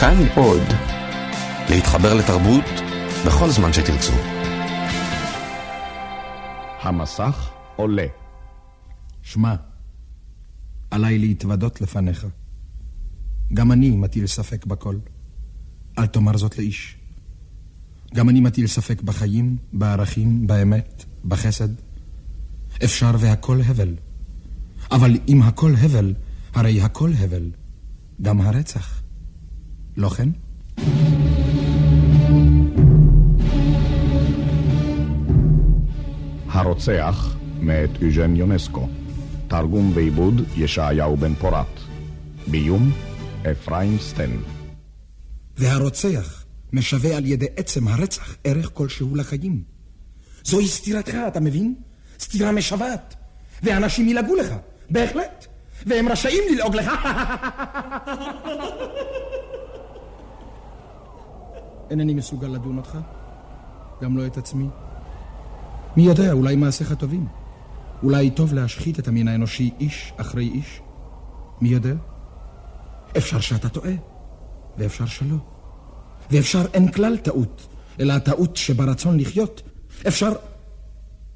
כאן 0.00 0.16
עוד. 0.36 0.62
להתחבר 1.70 2.14
לתרבות 2.14 2.64
בכל 3.26 3.50
זמן 3.50 3.72
שתרצו. 3.72 4.12
המסך 6.82 7.50
עולה. 7.76 8.06
שמע, 9.22 9.54
עליי 10.90 11.18
להתוודות 11.18 11.80
לפניך. 11.80 12.26
גם 13.54 13.72
אני 13.72 13.90
מטיל 13.90 14.26
ספק 14.26 14.66
בכל. 14.66 14.96
אל 15.98 16.06
תאמר 16.06 16.36
זאת 16.36 16.58
לאיש. 16.58 16.96
גם 18.14 18.28
אני 18.28 18.40
מטיל 18.40 18.66
ספק 18.66 19.02
בחיים, 19.02 19.56
בערכים, 19.72 20.46
באמת, 20.46 21.04
בחסד. 21.24 21.68
אפשר 22.84 23.10
והכל 23.18 23.60
הבל. 23.66 23.94
אבל 24.90 25.18
אם 25.28 25.42
הכל 25.42 25.74
הבל, 25.78 26.14
הרי 26.54 26.82
הכל 26.82 27.10
הבל. 27.18 27.50
גם 28.22 28.40
הרצח. 28.40 28.99
לא 29.96 30.08
כן? 30.08 30.28
הרוצח 36.48 37.36
מאת 37.60 37.90
אוז'ן 38.02 38.36
יונסקו. 38.36 38.88
תרגום 39.48 39.92
ועיבוד 39.94 40.42
ישעיהו 40.56 41.16
בן 41.16 41.34
פורת. 41.34 41.66
ביום 42.46 42.92
אפרים 43.52 43.98
סטן. 43.98 44.30
והרוצח 45.58 46.44
משווה 46.72 47.16
על 47.16 47.26
ידי 47.26 47.46
עצם 47.56 47.88
הרצח 47.88 48.36
ערך 48.44 48.70
כלשהו 48.74 49.16
לחיים. 49.16 49.62
זוהי 50.44 50.68
סתירתך, 50.68 51.14
אתה 51.28 51.40
מבין? 51.40 51.74
סתירה 52.20 52.52
משוועת. 52.52 53.14
ואנשים 53.62 54.08
ילעגו 54.08 54.34
לך, 54.34 54.54
בהחלט. 54.90 55.46
והם 55.86 56.08
רשאים 56.08 56.42
ללעוג 56.52 56.76
לך. 56.76 56.92
אינני 61.90 62.14
מסוגל 62.14 62.48
לדון 62.48 62.76
אותך, 62.76 62.98
גם 64.02 64.16
לא 64.16 64.26
את 64.26 64.36
עצמי. 64.36 64.68
מי 65.96 66.02
יודע, 66.02 66.32
אולי 66.32 66.56
מעשיך 66.56 66.92
טובים. 66.92 67.26
אולי 68.02 68.30
טוב 68.30 68.54
להשחית 68.54 68.98
את 68.98 69.08
המין 69.08 69.28
האנושי 69.28 69.70
איש 69.80 70.12
אחרי 70.16 70.48
איש. 70.48 70.80
מי 71.60 71.68
יודע? 71.68 71.94
אפשר 73.16 73.40
שאתה 73.40 73.68
טועה, 73.68 73.92
ואפשר 74.78 75.06
שלא. 75.06 75.36
ואפשר 76.30 76.66
אין 76.74 76.92
כלל 76.92 77.16
טעות, 77.16 77.66
אלא 78.00 78.12
הטעות 78.12 78.56
שברצון 78.56 79.20
לחיות. 79.20 79.62
אפשר... 80.08 80.32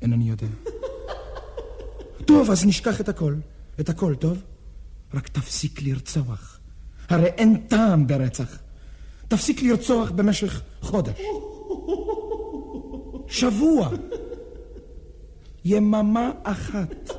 אינני 0.02 0.24
יודע. 0.24 0.46
טוב, 2.28 2.50
אז 2.50 2.66
נשכח 2.66 3.00
את 3.00 3.08
הכל. 3.08 3.34
את 3.80 3.88
הכל, 3.88 4.14
טוב? 4.14 4.42
רק 5.14 5.28
תפסיק 5.28 5.82
לרצוח. 5.82 6.60
הרי 7.08 7.26
אין 7.26 7.56
טעם 7.56 8.06
ברצח. 8.06 8.58
תפסיק 9.28 9.62
לרצוח 9.62 10.10
במשך 10.10 10.62
חודש. 10.80 11.20
שבוע. 13.28 13.88
יממה 15.64 16.30
אחת. 16.42 17.13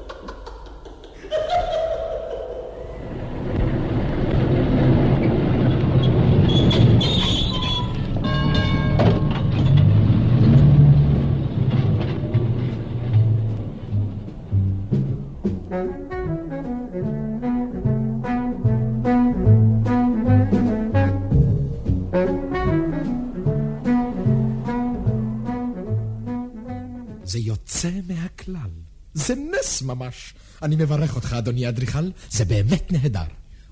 ממש. 29.85 30.33
אני 30.61 30.75
מברך 30.75 31.15
אותך, 31.15 31.33
אדוני 31.33 31.65
האדריכל, 31.65 32.09
זה 32.29 32.45
באמת 32.45 32.91
נהדר. 32.91 33.23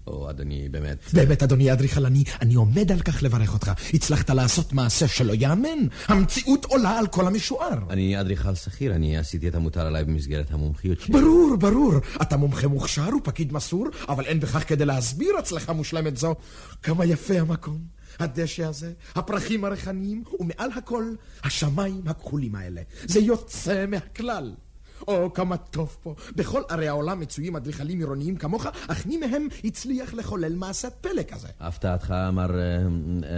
או, 0.07 0.29
אדוני, 0.29 0.69
באמת... 0.69 0.97
באמת, 1.13 1.43
אדוני 1.43 1.69
האדריכל, 1.69 2.05
אני, 2.05 2.23
אני 2.41 2.53
עומד 2.53 2.91
על 2.91 2.99
כך 2.99 3.23
לברך 3.23 3.53
אותך. 3.53 3.71
הצלחת 3.93 4.29
לעשות 4.29 4.73
מעשה 4.73 5.07
שלא 5.07 5.33
ייאמן. 5.33 5.87
המציאות 6.07 6.65
עולה 6.65 6.99
על 6.99 7.07
כל 7.07 7.27
המשוער. 7.27 7.77
אני 7.89 8.21
אדריכל 8.21 8.55
שכיר, 8.55 8.95
אני 8.95 9.17
עשיתי 9.17 9.47
את 9.47 9.55
המוטל 9.55 9.79
עליי 9.79 10.03
במסגרת 10.03 10.51
המומחיות 10.51 11.01
שלי. 11.01 11.13
ברור, 11.13 11.55
ברור. 11.59 11.93
אתה 12.21 12.37
מומחה 12.37 12.67
מוכשר 12.67 13.09
ופקיד 13.17 13.53
מסור, 13.53 13.87
אבל 14.09 14.25
אין 14.25 14.39
בכך 14.39 14.69
כדי 14.69 14.85
להסביר 14.85 15.37
הצלחה 15.39 15.73
מושלמת 15.73 16.17
זו. 16.17 16.35
כמה 16.83 17.05
יפה 17.05 17.39
המקום. 17.39 17.77
הדשא 18.19 18.65
הזה, 18.65 18.93
הפרחים 19.15 19.65
הריחניים, 19.65 20.23
ומעל 20.39 20.71
הכל, 20.71 21.13
השמיים 21.43 22.01
הכחולים 22.05 22.55
האלה. 22.55 22.81
זה 23.03 23.19
יוצא 23.19 23.85
מהכלל. 23.87 24.53
או, 25.07 25.33
כמה 25.33 25.57
טוב 25.57 25.97
פה. 26.03 26.15
בכל 26.35 26.61
ערי 26.69 26.87
העולם 26.87 27.19
מצויים 27.19 27.55
אדריכלים 27.55 27.99
עירוניים 27.99 28.35
כמוך, 28.35 28.65
אך 28.87 29.05
מי 29.05 29.17
מהם 29.17 29.47
הצליח 29.63 30.13
לחולל 30.13 30.55
מעשה 30.55 30.89
פלא 30.89 31.23
כזה? 31.31 31.47
הפתעתך, 31.59 32.13
מר, 32.33 32.59
אה, 32.59 32.77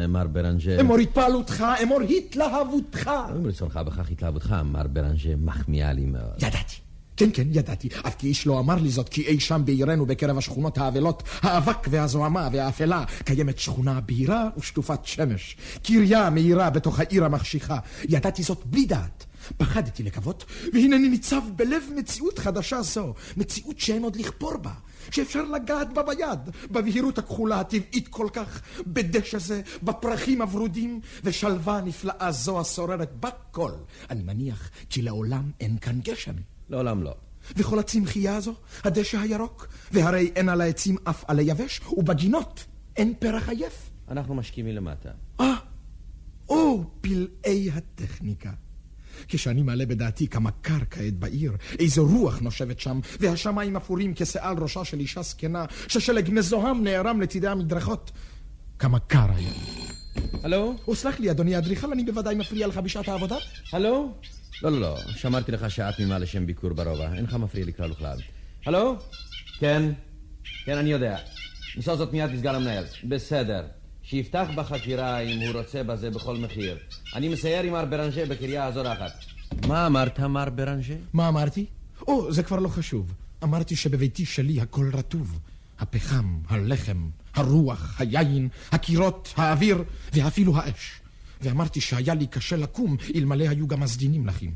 אה, 0.01 0.07
מר 0.07 0.27
ברנג'ה... 0.27 0.79
אמור 0.79 0.97
התפעלותך, 0.97 1.65
אמור 1.83 2.01
התלהבותך. 2.01 3.11
אם 3.35 3.47
לצורך 3.47 3.77
בכך 3.77 4.11
התלהבותך, 4.11 4.55
מר 4.65 4.87
ברנג'ה 4.87 5.35
מחמיאה 5.35 5.93
לי 5.93 6.05
מאוד. 6.05 6.35
ידעתי. 6.37 6.75
כן, 7.17 7.29
כן, 7.33 7.47
ידעתי. 7.51 7.89
אף 8.07 8.15
כי 8.15 8.27
איש 8.27 8.47
לא 8.47 8.59
אמר 8.59 8.75
לי 8.75 8.89
זאת, 8.89 9.09
כי 9.09 9.21
אי 9.21 9.39
שם 9.39 9.61
בעירנו, 9.65 10.05
בקרב 10.05 10.37
השכונות 10.37 10.77
האבלות, 10.77 11.23
האבק 11.41 11.87
והזוהמה 11.89 12.49
והאפלה, 12.51 13.03
קיימת 13.23 13.59
שכונה 13.59 13.99
בהירה 14.01 14.49
ושטופת 14.57 15.05
שמש. 15.05 15.57
קריה 15.83 16.29
מהירה 16.29 16.69
בתוך 16.69 16.99
העיר 16.99 17.25
המחשיכה. 17.25 17.77
ידעתי 18.09 18.43
זאת 18.43 18.61
בלי 18.65 18.85
דעת. 18.85 19.24
פחדתי 19.57 20.03
לקוות, 20.03 20.45
והנני 20.73 21.09
ניצב 21.09 21.41
בלב 21.55 21.83
מציאות 21.95 22.39
חדשה 22.39 22.81
זו, 22.81 23.13
מציאות 23.37 23.79
שאין 23.79 24.03
עוד 24.03 24.15
לכפור 24.15 24.57
בה, 24.57 24.73
שאפשר 25.11 25.43
לגעת 25.43 25.93
בה 25.93 26.03
ביד, 26.03 26.39
בבהירות 26.71 27.17
הכחולה 27.17 27.59
הטבעית 27.59 28.07
כל 28.07 28.27
כך, 28.33 28.61
בדשא 28.87 29.37
זה, 29.37 29.61
בפרחים 29.83 30.41
הוורודים, 30.41 30.99
ושלווה 31.23 31.81
נפלאה 31.81 32.31
זו 32.31 32.59
השוררת 32.59 33.11
בכל. 33.19 33.71
אני 34.09 34.23
מניח 34.23 34.69
כי 34.89 35.01
לעולם 35.01 35.51
אין 35.59 35.77
כאן 35.77 35.99
גשם. 36.03 36.33
לעולם 36.69 37.03
לא. 37.03 37.15
וכל 37.55 37.79
הצמחייה 37.79 38.35
הזו, 38.35 38.53
הדשא 38.83 39.17
הירוק, 39.17 39.67
והרי 39.91 40.31
אין 40.35 40.49
על 40.49 40.61
העצים 40.61 40.95
אף 41.03 41.23
עלי 41.27 41.43
יבש, 41.43 41.81
ובגינות 41.97 42.65
אין 42.97 43.13
פרח 43.19 43.49
עייף. 43.49 43.89
אנחנו 44.07 44.35
משקיעים 44.35 44.65
מלמטה. 44.65 45.09
אה, 45.39 45.55
או 46.49 46.83
פלאי 47.01 47.71
הטכניקה. 47.71 48.51
כשאני 49.27 49.61
מעלה 49.61 49.85
בדעתי 49.85 50.27
כמה 50.27 50.51
קר 50.51 50.79
כעת 50.89 51.13
בעיר, 51.13 51.51
איזו 51.79 52.07
רוח 52.07 52.39
נושבת 52.39 52.79
שם, 52.79 52.99
והשמיים 53.19 53.75
אפורים 53.75 54.13
כשעל 54.15 54.57
ראשה 54.57 54.85
של 54.85 54.99
אישה 54.99 55.21
זקנה, 55.21 55.65
ששלג 55.87 56.29
מזוהם 56.31 56.83
נערם 56.83 57.21
לצידי 57.21 57.47
המדרכות. 57.47 58.11
כמה 58.79 58.99
קר 58.99 59.27
היה. 59.35 59.51
הלו? 60.43 60.75
או 60.87 60.95
סלח 60.95 61.19
לי, 61.19 61.31
אדוני 61.31 61.55
האדריכל, 61.55 61.91
אני 61.91 62.03
בוודאי 62.03 62.35
מפריע 62.35 62.67
לך 62.67 62.77
בשעת 62.77 63.07
העבודה? 63.07 63.35
הלו? 63.73 64.11
לא, 64.61 64.71
לא, 64.71 64.81
לא. 64.81 64.97
שמרתי 65.15 65.51
לך 65.51 65.71
שעה 65.71 65.91
תמימה 65.91 66.19
לשם 66.19 66.45
ביקור 66.45 66.73
ברובע. 66.73 67.13
אינך 67.13 67.33
מפריע 67.33 67.65
לי 67.65 67.73
כלל 67.73 67.91
וכלל. 67.91 68.17
הלו? 68.65 68.95
כן? 69.59 69.91
כן, 70.65 70.77
אני 70.77 70.91
יודע. 70.91 71.17
נמסור 71.75 71.95
זאת 71.95 72.13
מיד 72.13 72.31
לסגן 72.31 72.55
המנהל. 72.55 72.83
בסדר. 73.03 73.63
שיפתח 74.09 74.47
בחקירה 74.55 75.19
אם 75.19 75.39
הוא 75.39 75.61
רוצה 75.61 75.83
בזה 75.83 76.09
בכל 76.09 76.37
מחיר. 76.37 76.77
אני 77.15 77.29
מסייר 77.29 77.63
עם 77.63 77.73
מר 77.73 77.85
ברנז'ה 77.85 78.25
בקריה 78.25 78.65
הזורחת. 78.65 79.11
מה 79.67 79.87
אמרת, 79.87 80.19
מר 80.19 80.49
ברנז'ה? 80.49 80.93
מה 81.13 81.27
אמרתי? 81.27 81.65
או, 82.07 82.33
זה 82.33 82.43
כבר 82.43 82.59
לא 82.59 82.67
חשוב. 82.69 83.13
אמרתי 83.43 83.75
שבביתי 83.75 84.25
שלי 84.25 84.61
הכל 84.61 84.91
רטוב. 84.93 85.39
הפחם, 85.79 86.37
הלחם, 86.47 87.09
הרוח, 87.33 87.95
היין, 87.99 88.49
הקירות, 88.71 89.33
האוויר 89.37 89.83
ואפילו 90.13 90.57
האש. 90.57 90.91
ואמרתי 91.41 91.81
שהיה 91.81 92.13
לי 92.13 92.27
קשה 92.27 92.55
לקום 92.55 92.97
אלמלא 93.15 93.49
היו 93.49 93.67
גם 93.67 93.83
הסדינים 93.83 94.27
לחים. 94.27 94.51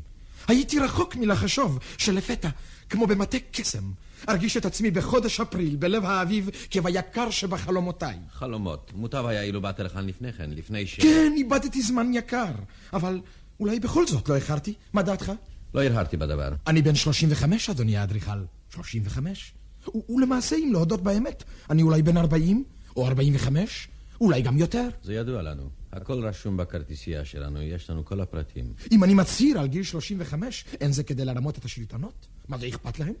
הייתי 0.48 0.78
רחוק 0.78 1.16
מלחשוב 1.16 1.78
שלפתע, 1.98 2.48
כמו 2.90 3.06
במטה 3.06 3.38
קסם, 3.52 3.84
ארגיש 4.28 4.56
את 4.56 4.66
עצמי 4.66 4.90
בחודש 4.90 5.40
אפריל, 5.40 5.76
בלב 5.76 6.04
האביב, 6.04 6.50
כביקר 6.70 7.30
שבחלומותיי. 7.30 8.16
חלומות. 8.32 8.92
מוטב 8.94 9.24
היה 9.26 9.42
אילו 9.42 9.60
באת 9.60 9.80
לכאן 9.80 10.06
לפני 10.06 10.32
כן, 10.32 10.50
לפני 10.50 10.86
ש... 10.86 11.00
כן, 11.00 11.32
איבדתי 11.36 11.82
זמן 11.82 12.10
יקר. 12.14 12.52
אבל 12.92 13.20
אולי 13.60 13.80
בכל 13.80 14.06
זאת 14.06 14.28
לא 14.28 14.34
איחרתי. 14.34 14.74
מה 14.92 15.02
דעתך? 15.02 15.32
לא 15.74 15.82
הרהרתי 15.84 16.16
בדבר. 16.16 16.52
אני 16.66 16.82
בן 16.82 16.94
35, 16.94 17.70
אדוני 17.70 17.96
האדריכל. 17.96 18.44
35? 18.74 19.52
ו- 19.88 20.12
ולמעשה, 20.12 20.56
אם 20.56 20.70
להודות 20.72 21.02
באמת, 21.02 21.44
אני 21.70 21.82
אולי 21.82 22.02
בן 22.02 22.16
40 22.16 22.64
או 22.96 23.06
45, 23.06 23.88
אולי 24.20 24.42
גם 24.42 24.58
יותר. 24.58 24.88
זה 25.02 25.14
ידוע 25.14 25.42
לנו. 25.42 25.62
הכל 25.92 26.26
רשום 26.26 26.56
בכרטיסייה 26.56 27.24
שלנו, 27.24 27.62
יש 27.62 27.90
לנו 27.90 28.04
כל 28.04 28.20
הפרטים. 28.20 28.72
אם 28.92 29.04
אני 29.04 29.14
מצהיר 29.14 29.58
על 29.58 29.66
גיל 29.66 29.82
35, 29.82 30.64
אין 30.80 30.92
זה 30.92 31.02
כדי 31.02 31.24
לרמות 31.24 31.58
את 31.58 31.64
השלטונות? 31.64 32.26
מה 32.48 32.58
זה 32.58 32.68
אכפת 32.68 32.98
להם? 32.98 33.14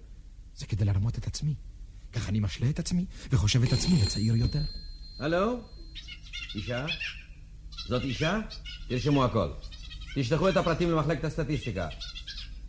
זה 0.60 0.66
כדי 0.66 0.84
לרמות 0.84 1.18
את 1.18 1.26
עצמי. 1.26 1.54
כך 2.12 2.28
אני 2.28 2.40
משלה 2.40 2.70
את 2.70 2.78
עצמי, 2.78 3.04
וחושב 3.32 3.62
את 3.62 3.72
עצמי 3.72 4.02
לצעיר 4.02 4.36
יותר. 4.36 4.62
הלו? 5.18 5.60
אישה? 6.54 6.86
זאת 7.88 8.02
אישה? 8.02 8.40
תרשמו 8.88 9.24
הכל. 9.24 9.48
תשלחו 10.14 10.48
את 10.48 10.56
הפרטים 10.56 10.90
למחלקת 10.90 11.24
הסטטיסטיקה. 11.24 11.88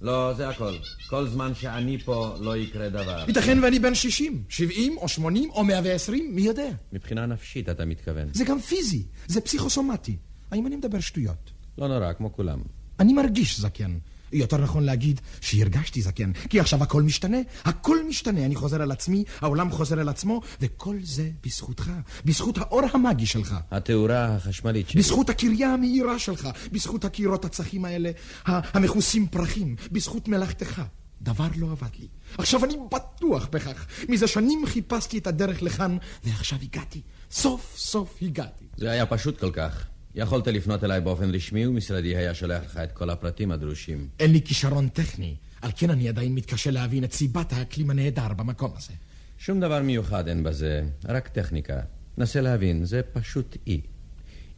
לא, 0.01 0.33
זה 0.37 0.49
הכל. 0.49 0.73
כל 1.09 1.27
זמן 1.27 1.55
שאני 1.55 1.97
פה 1.97 2.35
לא 2.39 2.57
יקרה 2.57 2.89
דבר. 2.89 3.25
ייתכן 3.27 3.63
ואני 3.63 3.79
בן 3.79 3.95
60, 3.95 4.43
70 4.49 4.97
או 4.97 5.07
80 5.07 5.49
או 5.49 5.63
120, 5.63 6.35
מי 6.35 6.41
יודע? 6.41 6.69
מבחינה 6.93 7.25
נפשית 7.25 7.69
אתה 7.69 7.85
מתכוון. 7.85 8.27
זה 8.33 8.45
גם 8.45 8.59
פיזי, 8.59 9.03
זה 9.27 9.41
פסיכוסומטי. 9.41 10.17
האם 10.51 10.67
אני 10.67 10.75
מדבר 10.75 10.99
שטויות? 10.99 11.51
לא 11.77 11.87
נורא, 11.87 12.13
כמו 12.13 12.33
כולם. 12.33 12.61
אני 12.99 13.13
מרגיש 13.13 13.59
זקן. 13.59 13.97
יותר 14.33 14.57
נכון 14.57 14.83
להגיד 14.83 15.21
שהרגשתי 15.41 16.01
זקן, 16.01 16.31
כי 16.49 16.59
עכשיו 16.59 16.83
הכל 16.83 17.03
משתנה, 17.03 17.37
הכל 17.65 17.97
משתנה, 18.07 18.45
אני 18.45 18.55
חוזר 18.55 18.81
על 18.81 18.91
עצמי, 18.91 19.23
העולם 19.41 19.71
חוזר 19.71 19.99
על 19.99 20.09
עצמו, 20.09 20.41
וכל 20.61 20.97
זה 21.03 21.29
בזכותך, 21.45 21.91
בזכות 22.25 22.57
האור 22.57 22.81
המאגי 22.93 23.25
שלך. 23.25 23.55
התאורה 23.71 24.35
החשמלית 24.35 24.89
שלי. 24.89 25.01
בזכות 25.01 25.29
הקריה 25.29 25.73
המאירה 25.73 26.19
שלך, 26.19 26.49
בזכות 26.71 27.05
הקירות 27.05 27.45
הצחים 27.45 27.85
האלה, 27.85 28.11
המכוסים 28.45 29.27
פרחים, 29.27 29.75
בזכות 29.91 30.27
מלאכתך. 30.27 30.81
דבר 31.21 31.47
לא 31.55 31.71
עבד 31.71 31.95
לי. 31.99 32.07
עכשיו 32.37 32.65
אני 32.65 32.77
בטוח 32.91 33.47
בכך. 33.51 33.85
מזה 34.09 34.27
שנים 34.27 34.65
חיפשתי 34.65 35.17
את 35.17 35.27
הדרך 35.27 35.61
לכאן, 35.61 35.97
ועכשיו 36.23 36.59
הגעתי. 36.61 37.01
סוף 37.31 37.73
סוף 37.77 38.17
הגעתי. 38.21 38.65
זה 38.77 38.91
היה 38.91 39.05
פשוט 39.05 39.39
כל 39.39 39.51
כך. 39.51 39.85
יכולת 40.15 40.47
לפנות 40.47 40.83
אליי 40.83 41.01
באופן 41.01 41.35
רשמי, 41.35 41.67
ומשרדי 41.67 42.15
היה 42.15 42.33
שולח 42.33 42.63
לך 42.65 42.77
את 42.77 42.91
כל 42.91 43.09
הפרטים 43.09 43.51
הדרושים. 43.51 44.07
אין 44.19 44.31
לי 44.31 44.41
כישרון 44.41 44.87
טכני, 44.87 45.35
על 45.61 45.71
כן 45.75 45.89
אני 45.89 46.09
עדיין 46.09 46.35
מתקשה 46.35 46.71
להבין 46.71 47.03
את 47.03 47.13
סיבת 47.13 47.53
האקלים 47.53 47.89
הנהדר 47.89 48.33
במקום 48.33 48.71
הזה. 48.77 48.93
שום 49.37 49.59
דבר 49.59 49.81
מיוחד 49.81 50.27
אין 50.27 50.43
בזה, 50.43 50.83
רק 51.05 51.27
טכניקה. 51.27 51.79
נסה 52.17 52.41
להבין, 52.41 52.85
זה 52.85 53.01
פשוט 53.13 53.57
אי. 53.67 53.81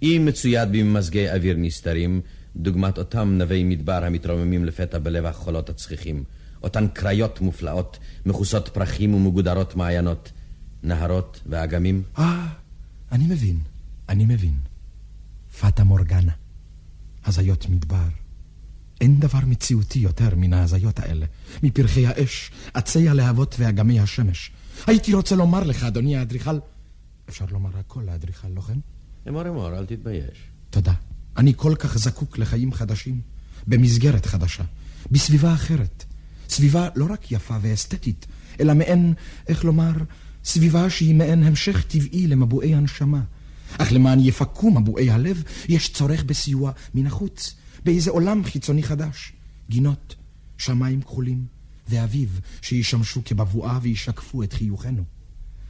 אי 0.01 0.19
מצויד 0.19 0.71
בממזגי 0.71 1.29
אוויר 1.29 1.55
נסתרים, 1.57 2.21
דוגמת 2.55 2.97
אותם 2.97 3.35
נווי 3.37 3.63
מדבר 3.63 4.03
המתרוממים 4.03 4.65
לפתע 4.65 4.99
בלב 4.99 5.25
החולות 5.25 5.69
הצחיחים. 5.69 6.23
אותן 6.63 6.87
קריות 6.93 7.41
מופלאות, 7.41 7.99
מכוסות 8.25 8.67
פרחים 8.67 9.13
ומגודרות 9.13 9.75
מעיינות, 9.75 10.31
נהרות 10.83 11.41
ואגמים. 11.45 12.03
אה, 12.17 12.47
אני 13.11 13.25
מבין, 13.27 13.59
אני 14.09 14.25
מבין. 14.25 14.72
פטה 15.59 15.83
מורגנה, 15.83 16.31
הזיות 17.25 17.69
מדבר. 17.69 18.07
אין 19.01 19.19
דבר 19.19 19.39
מציאותי 19.45 19.99
יותר 19.99 20.35
מן 20.35 20.53
ההזיות 20.53 20.99
האלה, 20.99 21.25
מפרחי 21.63 22.07
האש, 22.07 22.51
עצי 22.73 23.09
הלהבות 23.09 23.55
ואגמי 23.59 23.99
השמש. 23.99 24.51
הייתי 24.87 25.13
רוצה 25.13 25.35
לומר 25.35 25.63
לך, 25.63 25.83
אדוני 25.83 26.17
האדריכל, 26.17 26.59
אפשר 27.29 27.45
לומר 27.51 27.69
הכל 27.79 28.01
לאדריכל, 28.01 28.47
לא 28.47 28.61
כן? 28.61 28.79
אמור 29.27 29.49
אמור, 29.49 29.77
אל 29.77 29.85
תתבייש. 29.85 30.37
תודה. 30.69 30.93
אני 31.37 31.53
כל 31.55 31.75
כך 31.79 31.97
זקוק 31.97 32.37
לחיים 32.37 32.73
חדשים, 32.73 33.21
במסגרת 33.67 34.25
חדשה, 34.25 34.63
בסביבה 35.11 35.53
אחרת. 35.53 36.05
סביבה 36.49 36.89
לא 36.95 37.05
רק 37.09 37.31
יפה 37.31 37.57
ואסתטית, 37.61 38.25
אלא 38.59 38.73
מעין, 38.73 39.13
איך 39.47 39.65
לומר, 39.65 39.93
סביבה 40.43 40.89
שהיא 40.89 41.15
מעין 41.15 41.43
המשך 41.43 41.83
טבעי 41.87 42.27
למבועי 42.27 42.75
הנשמה. 42.75 43.21
אך 43.77 43.93
למען 43.93 44.19
יפקו 44.19 44.71
מבועי 44.71 45.09
הלב, 45.09 45.43
יש 45.69 45.89
צורך 45.89 46.23
בסיוע 46.23 46.71
מן 46.93 47.07
החוץ, 47.07 47.55
באיזה 47.85 48.11
עולם 48.11 48.43
חיצוני 48.43 48.83
חדש. 48.83 49.33
גינות, 49.69 50.15
שמיים 50.57 51.01
כחולים, 51.01 51.45
ואביב 51.89 52.39
שישמשו 52.61 53.21
כבבואה 53.25 53.79
וישקפו 53.81 54.43
את 54.43 54.53
חיוכנו. 54.53 55.03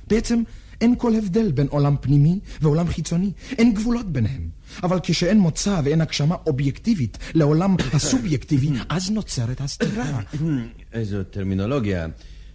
בעצם 0.07 0.43
אין 0.81 0.95
כל 0.97 1.15
הבדל 1.15 1.51
בין 1.51 1.67
עולם 1.67 1.95
פנימי 2.01 2.39
ועולם 2.61 2.87
חיצוני, 2.87 3.31
אין 3.57 3.73
גבולות 3.73 4.11
ביניהם. 4.11 4.49
אבל 4.83 4.99
כשאין 5.03 5.39
מוצא 5.39 5.81
ואין 5.83 6.01
הגשמה 6.01 6.35
אובייקטיבית 6.47 7.17
לעולם 7.33 7.75
הסובייקטיבי, 7.93 8.69
אז 8.89 9.11
נוצרת 9.11 9.61
הסתירה. 9.61 10.19
איזו 10.93 11.23
טרמינולוגיה. 11.23 12.07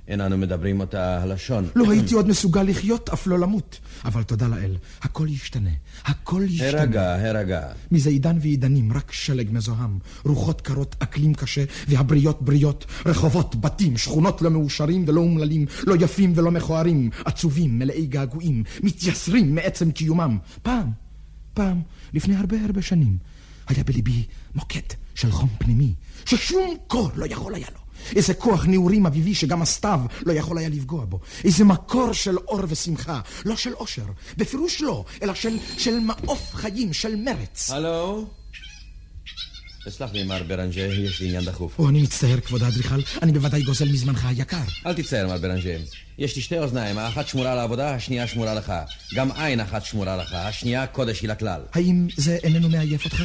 אין 0.08 0.20
אנו 0.20 0.38
מדברים 0.38 0.80
אותה 0.80 1.22
הלשון. 1.22 1.68
לא 1.76 1.90
הייתי 1.90 2.14
עוד 2.14 2.28
מסוגל 2.28 2.62
לחיות, 2.62 3.08
אף 3.08 3.26
לא 3.26 3.38
למות. 3.38 3.78
אבל 4.04 4.22
תודה 4.22 4.48
לאל, 4.48 4.76
הכל 5.02 5.26
ישתנה. 5.30 5.70
הכל 6.04 6.42
ישתנה. 6.48 6.80
הרגע, 6.80 7.28
הרגע. 7.28 7.62
מזה 7.90 8.10
עידן 8.10 8.38
ועידנים, 8.40 8.92
רק 8.92 9.12
שלג 9.12 9.48
מזוהם. 9.52 9.98
רוחות 10.24 10.60
קרות, 10.60 10.96
אקלים 10.98 11.34
קשה, 11.34 11.64
והבריות 11.88 12.42
בריות. 12.42 12.86
רחובות, 13.06 13.56
בתים, 13.56 13.96
שכונות 13.96 14.42
לא 14.42 14.50
מאושרים 14.50 15.04
ולא 15.08 15.20
אומללים, 15.20 15.66
לא 15.86 15.94
יפים 16.00 16.32
ולא 16.36 16.50
מכוערים, 16.50 17.10
עצובים, 17.24 17.78
מלאי 17.78 18.06
געגועים, 18.06 18.64
מתייסרים 18.82 19.54
מעצם 19.54 19.90
קיומם. 19.90 20.38
פעם, 20.62 20.90
פעם, 21.54 21.80
לפני 22.12 22.36
הרבה 22.36 22.56
הרבה 22.64 22.82
שנים, 22.82 23.18
היה 23.68 23.84
בליבי 23.84 24.24
מוקד 24.54 24.94
של 25.14 25.30
חום 25.30 25.48
פנימי, 25.58 25.94
ששום 26.24 26.74
קור 26.86 27.10
לא 27.14 27.26
יכול 27.26 27.54
היה 27.54 27.66
לו. 27.74 27.87
איזה 28.16 28.34
כוח 28.34 28.66
נעורים 28.66 29.06
אביבי 29.06 29.34
שגם 29.34 29.62
הסתיו 29.62 30.00
לא 30.26 30.32
יכול 30.32 30.58
היה 30.58 30.68
לפגוע 30.68 31.04
בו. 31.04 31.20
איזה 31.44 31.64
מקור 31.64 32.12
של 32.12 32.36
אור 32.36 32.60
ושמחה, 32.68 33.20
לא 33.44 33.56
של 33.56 33.72
אושר, 33.74 34.06
בפירוש 34.36 34.80
לא, 34.80 35.04
אלא 35.22 35.34
של, 35.34 35.56
של 35.78 35.98
מעוף 36.00 36.54
חיים, 36.54 36.92
של 36.92 37.16
מרץ. 37.16 37.70
הלו? 37.70 38.26
תסלח 39.84 40.12
לי, 40.12 40.24
מר 40.24 40.42
ברנג'ה, 40.42 40.80
יש 40.80 41.20
לי 41.20 41.26
עניין 41.26 41.44
דחוף. 41.44 41.78
או, 41.78 41.88
אני 41.88 42.02
מצטער, 42.02 42.40
כבוד 42.40 42.62
האדריכל, 42.62 43.00
אני 43.22 43.32
בוודאי 43.32 43.62
גוזל 43.62 43.88
מזמנך 43.88 44.24
היקר. 44.24 44.56
אל 44.86 44.94
תצטער, 44.94 45.26
מר 45.26 45.38
ברנג'ה. 45.38 45.76
יש 46.18 46.36
לי 46.36 46.42
שתי 46.42 46.58
אוזניים, 46.58 46.98
האחת 46.98 47.28
שמורה 47.28 47.54
לעבודה, 47.54 47.94
השנייה 47.94 48.26
שמורה 48.26 48.54
לך. 48.54 48.72
גם 49.14 49.32
עין 49.32 49.60
אחת 49.60 49.84
שמורה 49.84 50.16
לך, 50.16 50.32
השנייה 50.32 50.86
קודש 50.86 51.20
היא 51.20 51.30
לכלל. 51.30 51.60
האם 51.72 52.06
זה 52.16 52.38
איננו 52.42 52.68
מעייף 52.68 53.04
אותך? 53.04 53.22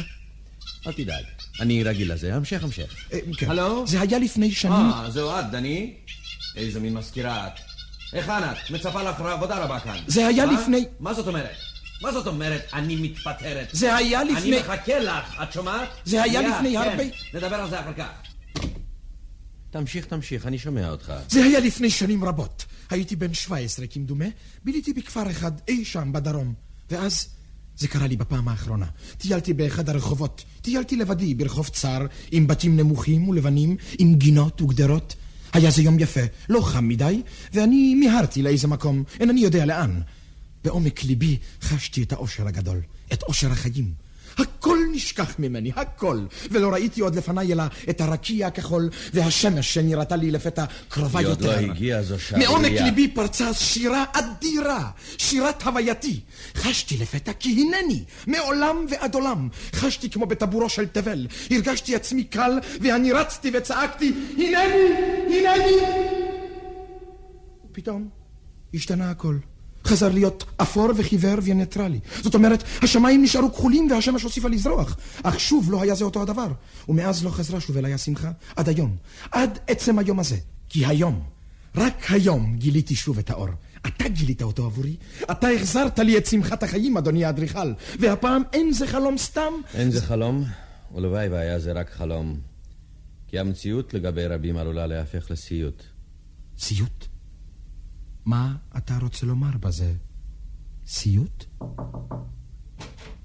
אל 0.86 0.92
תדאג, 0.92 1.24
אני 1.60 1.82
רגיל 1.82 2.12
לזה. 2.12 2.34
המשך, 2.34 2.64
המשך. 2.64 2.94
אה, 3.12 3.18
כן. 3.36 3.50
הלו? 3.50 3.86
זה 3.86 4.00
היה 4.00 4.18
לפני 4.18 4.52
שנים... 4.52 4.72
אה, 4.74 5.10
זהו 5.10 5.30
את, 5.40 5.50
דני? 5.50 5.94
איזה 6.56 6.80
מין 6.80 6.94
מזכירה 6.94 7.46
את. 7.46 7.52
היכן 8.12 8.32
את? 8.52 8.70
מצפה 8.70 9.02
לך 9.02 9.20
עבודה 9.20 9.58
רבה 9.64 9.80
כאן. 9.80 9.98
זה 10.06 10.26
היה 10.26 10.46
מה? 10.46 10.52
לפני... 10.52 10.84
מה 11.00 11.14
זאת 11.14 11.26
אומרת? 11.26 11.56
מה 12.02 12.12
זאת 12.12 12.26
אומרת 12.26 12.62
אני 12.72 12.96
מתפטרת? 12.96 13.68
זה 13.72 13.96
היה 13.96 14.24
לפני... 14.24 14.38
אני 14.52 14.60
מחכה 14.60 14.98
לך, 14.98 15.40
את 15.42 15.52
שומעת? 15.52 15.88
זה 16.04 16.22
היה 16.22 16.40
לפני 16.42 16.72
כן, 16.72 16.90
הרבה- 16.90 17.04
נדבר 17.34 17.56
על 17.56 17.70
זה 17.70 17.80
אחר 17.80 17.92
כך. 17.92 18.08
תמשיך, 19.70 20.06
תמשיך, 20.06 20.46
אני 20.46 20.58
שומע 20.58 20.90
אותך. 20.90 21.12
זה 21.28 21.44
היה 21.44 21.60
לפני 21.60 21.90
שנים 21.90 22.24
רבות. 22.24 22.64
הייתי 22.90 23.16
בן 23.16 23.34
17 23.34 23.86
כמדומה, 23.86 24.24
ביליתי 24.64 24.92
בכפר 24.92 25.30
אחד 25.30 25.52
אי 25.68 25.84
שם 25.84 26.12
בדרום. 26.12 26.54
ואז 26.90 27.28
זה 27.78 27.88
קרה 27.88 28.06
לי 28.06 28.16
בפעם 28.16 28.48
האחרונה. 28.48 28.86
טיילתי 29.18 29.52
באחד 29.52 29.88
הרחובות. 29.88 30.44
טיילתי 30.62 30.96
לבדי 30.96 31.34
ברחוב 31.34 31.68
צר, 31.68 32.06
עם 32.32 32.46
בתים 32.46 32.76
נמוכים 32.76 33.28
ולבנים, 33.28 33.76
עם 33.98 34.14
גינות 34.14 34.62
וגדרות. 34.62 35.14
היה 35.52 35.70
זה 35.70 35.82
יום 35.82 35.98
יפה, 35.98 36.20
לא 36.48 36.60
חם 36.60 36.88
מדי, 36.88 37.22
ואני 37.52 37.94
מיהרתי 37.94 38.42
לאיזה 38.42 38.68
מקום, 38.68 39.04
אינני 39.20 39.40
יודע 39.40 39.66
לאן. 39.66 40.00
בעומק 40.64 41.04
ליבי 41.04 41.38
חשתי 41.62 42.02
את 42.02 42.12
האושר 42.12 42.46
הגדול, 42.46 42.80
את 43.12 43.22
אושר 43.22 43.52
החיים. 43.52 44.03
הכל 44.38 44.78
נשכח 44.92 45.38
ממני, 45.38 45.72
הכל. 45.76 46.26
ולא 46.50 46.68
ראיתי 46.68 47.00
עוד 47.00 47.14
לפניי 47.14 47.52
אלא 47.52 47.64
את 47.90 48.00
הרקיע 48.00 48.46
הכחול 48.46 48.90
והשמש 49.14 49.74
שנראתה 49.74 50.16
לי 50.16 50.30
לפתע 50.30 50.64
קרובה 50.88 51.18
היא 51.18 51.28
עוד 51.28 51.40
יותר. 51.40 51.60
לא 51.60 51.72
הגיעה, 51.72 52.02
זו 52.02 52.18
שערורייה. 52.18 52.50
מעומק 52.50 52.80
ליבי 52.80 53.08
פרצה 53.08 53.54
שירה 53.54 54.04
אדירה, 54.12 54.90
שירת 55.18 55.62
הווייתי. 55.62 56.20
חשתי 56.54 56.96
לפתע 56.96 57.32
כי 57.32 57.50
הנני, 57.50 58.04
מעולם 58.26 58.86
ועד 58.90 59.14
עולם. 59.14 59.48
חשתי 59.74 60.10
כמו 60.10 60.26
בטבורו 60.26 60.68
של 60.68 60.86
תבל. 60.86 61.26
הרגשתי 61.50 61.94
עצמי 61.94 62.24
קל, 62.24 62.58
ואני 62.80 63.12
רצתי 63.12 63.50
וצעקתי, 63.54 64.12
הנני, 64.32 65.48
הנני. 65.48 65.76
פתאום 67.72 68.08
השתנה 68.74 69.10
הכל. 69.10 69.36
חזר 69.86 70.08
להיות 70.08 70.44
אפור 70.56 70.88
וחיוור 70.96 71.34
וניטרלי. 71.42 72.00
זאת 72.22 72.34
אומרת, 72.34 72.64
השמיים 72.82 73.22
נשארו 73.22 73.52
כחולים 73.52 73.90
והשמש 73.90 74.22
הוסיפה 74.22 74.48
לזרוח. 74.48 74.96
אך 75.22 75.40
שוב 75.40 75.72
לא 75.72 75.82
היה 75.82 75.94
זה 75.94 76.04
אותו 76.04 76.22
הדבר. 76.22 76.48
ומאז 76.88 77.24
לא 77.24 77.30
חזרה 77.30 77.60
שוב 77.60 77.76
אליי 77.76 77.94
השמחה, 77.94 78.30
עד 78.56 78.68
היום. 78.68 78.96
עד 79.32 79.58
עצם 79.66 79.98
היום 79.98 80.20
הזה. 80.20 80.36
כי 80.68 80.86
היום, 80.86 81.22
רק 81.74 82.10
היום 82.10 82.56
גיליתי 82.56 82.94
שוב 82.94 83.18
את 83.18 83.30
האור. 83.30 83.48
אתה 83.86 84.08
גילית 84.08 84.42
אותו 84.42 84.64
עבורי, 84.66 84.96
אתה 85.30 85.48
החזרת 85.48 85.98
לי 85.98 86.18
את 86.18 86.26
שמחת 86.26 86.62
החיים, 86.62 86.96
אדוני 86.96 87.24
האדריכל. 87.24 87.72
והפעם 88.00 88.42
אין 88.52 88.72
זה 88.72 88.86
חלום 88.86 89.18
סתם. 89.18 89.52
אין 89.74 89.90
זה 89.90 90.02
חלום, 90.02 90.44
ולוואי 90.94 91.28
והיה 91.28 91.58
זה 91.58 91.72
רק 91.72 91.90
חלום. 91.90 92.36
כי 93.28 93.38
המציאות 93.38 93.94
לגבי 93.94 94.26
רבים 94.26 94.56
עלולה 94.56 94.86
להפך 94.86 95.30
לסיוט. 95.30 95.82
סיוט? 96.58 97.06
מה 98.26 98.54
אתה 98.76 98.98
רוצה 99.02 99.26
לומר 99.26 99.50
בזה? 99.60 99.92
סיוט? 100.86 101.44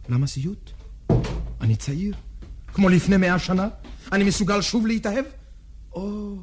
למה 0.09 0.27
סיוט? 0.27 0.71
אני 1.61 1.75
צעיר. 1.75 2.15
כמו 2.73 2.89
לפני 2.89 3.17
מאה 3.17 3.39
שנה? 3.39 3.67
אני 4.11 4.23
מסוגל 4.23 4.61
שוב 4.61 4.87
להתאהב? 4.87 5.25
או, 5.93 6.35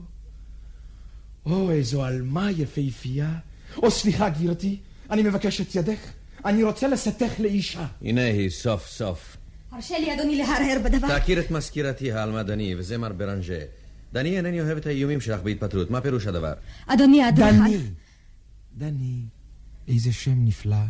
או, 1.47 1.71
איזו 1.71 2.05
עלמה 2.05 2.51
יפהפייה. 2.51 3.35
או, 3.77 3.91
סליחה, 3.91 4.29
גברתי, 4.29 4.79
אני 5.11 5.23
מבקש 5.23 5.61
את 5.61 5.75
ידך. 5.75 5.99
אני 6.45 6.63
רוצה 6.63 6.89
לשאתך 6.89 7.41
לאישה. 7.41 7.87
הנה 8.03 8.25
היא, 8.25 8.51
סוף 8.51 8.89
סוף. 8.89 9.37
הרשה 9.71 9.99
לי, 9.99 10.15
אדוני, 10.15 10.37
להרהר 10.37 10.79
בדבר. 10.85 11.19
תכיר 11.19 11.41
את 11.41 11.51
מזכירתי 11.51 12.13
העלמה 12.13 12.43
דני, 12.43 12.75
וזה 12.79 12.99
מר 12.99 13.13
ברנז'ה. 13.13 13.59
דני, 14.13 14.37
אינני 14.37 14.61
אוהב 14.61 14.77
את 14.77 14.87
האיומים 14.87 15.21
שלך 15.21 15.41
בהתפטרות. 15.41 15.91
מה 15.91 16.01
פירוש 16.01 16.27
הדבר? 16.27 16.53
אדוני 16.87 17.23
האדריכל. 17.23 17.53
דני. 17.53 17.79
דני, 18.76 19.25
איזה 19.88 20.12
שם 20.12 20.45
נפלא. 20.45 20.85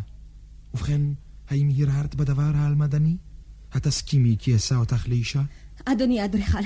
ובכן, 0.75 1.01
האם 1.49 1.71
הרהרת 1.79 2.15
בדבר 2.15 2.51
העלמדני? 2.55 3.17
התסכימי 3.73 4.37
כי 4.39 4.57
אשא 4.57 4.75
אותך 4.75 5.09
לאישה? 5.09 5.43
אדוני 5.85 6.21
האדריכל, 6.21 6.59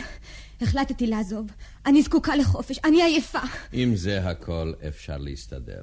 החלטתי 0.61 1.07
לעזוב. 1.07 1.47
אני 1.87 2.03
זקוקה 2.03 2.37
לחופש, 2.37 2.79
אני 2.85 3.03
עייפה. 3.03 3.39
אם 3.75 3.97
זה 3.97 4.29
הכל, 4.31 4.73
אפשר 4.89 5.19
להסתדר. 5.19 5.81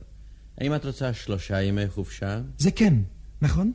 האם 0.57 0.75
את 0.75 0.85
רוצה 0.85 1.13
שלושה 1.13 1.61
ימי 1.61 1.89
חופשה? 1.89 2.41
זה 2.57 2.71
כן, 2.71 2.93
נכון? 3.41 3.71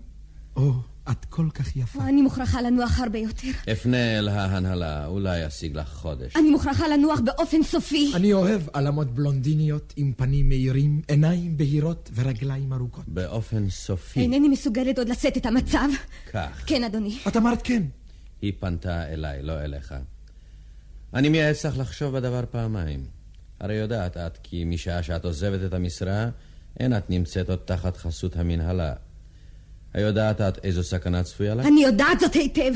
או, 0.56 0.72
את 1.10 1.24
כל 1.24 1.48
כך 1.54 1.76
יפה. 1.76 2.02
אני 2.08 2.22
מוכרחה 2.22 2.62
לנוח 2.62 3.00
הרבה 3.00 3.18
יותר. 3.18 3.48
אפנה 3.72 4.18
אל 4.18 4.28
ההנהלה, 4.28 5.06
אולי 5.06 5.46
אשיג 5.46 5.76
לך 5.76 5.88
חודש. 5.88 6.36
אני 6.36 6.50
מוכרחה 6.50 6.88
לנוח 6.88 7.20
באופן 7.20 7.62
סופי. 7.62 8.12
אני 8.14 8.32
אוהב 8.32 8.62
עלמות 8.72 9.14
בלונדיניות 9.14 9.92
עם 9.96 10.12
פנים 10.16 10.48
מהירים, 10.48 11.02
עיניים 11.08 11.56
בהירות 11.56 12.10
ורגליים 12.14 12.72
ארוכות. 12.72 13.04
באופן 13.08 13.70
סופי. 13.70 14.20
אינני 14.20 14.48
מסוגלת 14.48 14.98
עוד 14.98 15.08
לשאת 15.08 15.36
את 15.36 15.46
המצב. 15.46 15.88
כך. 16.32 16.64
כן, 16.66 16.84
אדוני. 16.84 17.18
את 17.28 17.36
אמרת 17.36 17.60
כן. 17.64 17.82
היא 18.42 18.52
פנתה 18.60 19.12
אליי, 19.12 19.42
לא 19.42 19.60
אליך. 19.60 19.94
אני 21.14 21.28
מייעץ 21.28 21.66
לך 21.66 21.78
לחשוב 21.78 22.16
בדבר 22.16 22.44
פעמיים. 22.50 23.04
הרי 23.60 23.74
יודעת 23.74 24.16
את 24.16 24.38
כי 24.42 24.64
משעה 24.64 25.02
שאת 25.02 25.24
עוזבת 25.24 25.66
את 25.66 25.74
המשרה, 25.74 26.28
אין 26.80 26.96
את 26.96 27.10
נמצאת 27.10 27.50
עוד 27.50 27.58
תחת 27.64 27.96
חסות 27.96 28.36
המנהלה. 28.36 28.94
היודעת 29.94 30.40
את 30.40 30.64
איזו 30.64 30.82
סכנה 30.82 31.22
צפויה 31.22 31.54
לך? 31.54 31.66
אני 31.66 31.82
יודעת 31.82 32.20
זאת 32.20 32.34
היטב. 32.34 32.72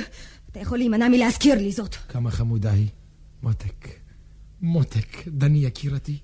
אתה 0.51 0.61
יכול 0.61 0.79
להימנע 0.79 1.09
מלהזכיר 1.09 1.55
לי 1.55 1.73
זאת. 1.73 1.95
כמה 1.95 2.31
חמודה 2.31 2.73
היא. 2.73 2.89
מותק, 3.43 3.89
מותק, 4.63 5.29
דני 5.29 5.59
יקירתי, 5.59 6.19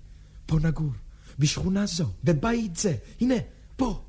פה 0.47 0.59
נגור, 0.63 0.93
בשכונה 1.39 1.87
זו, 1.87 2.07
בבית 2.25 2.77
זה, 2.77 2.95
הנה, 3.21 3.35
פה. 3.77 4.03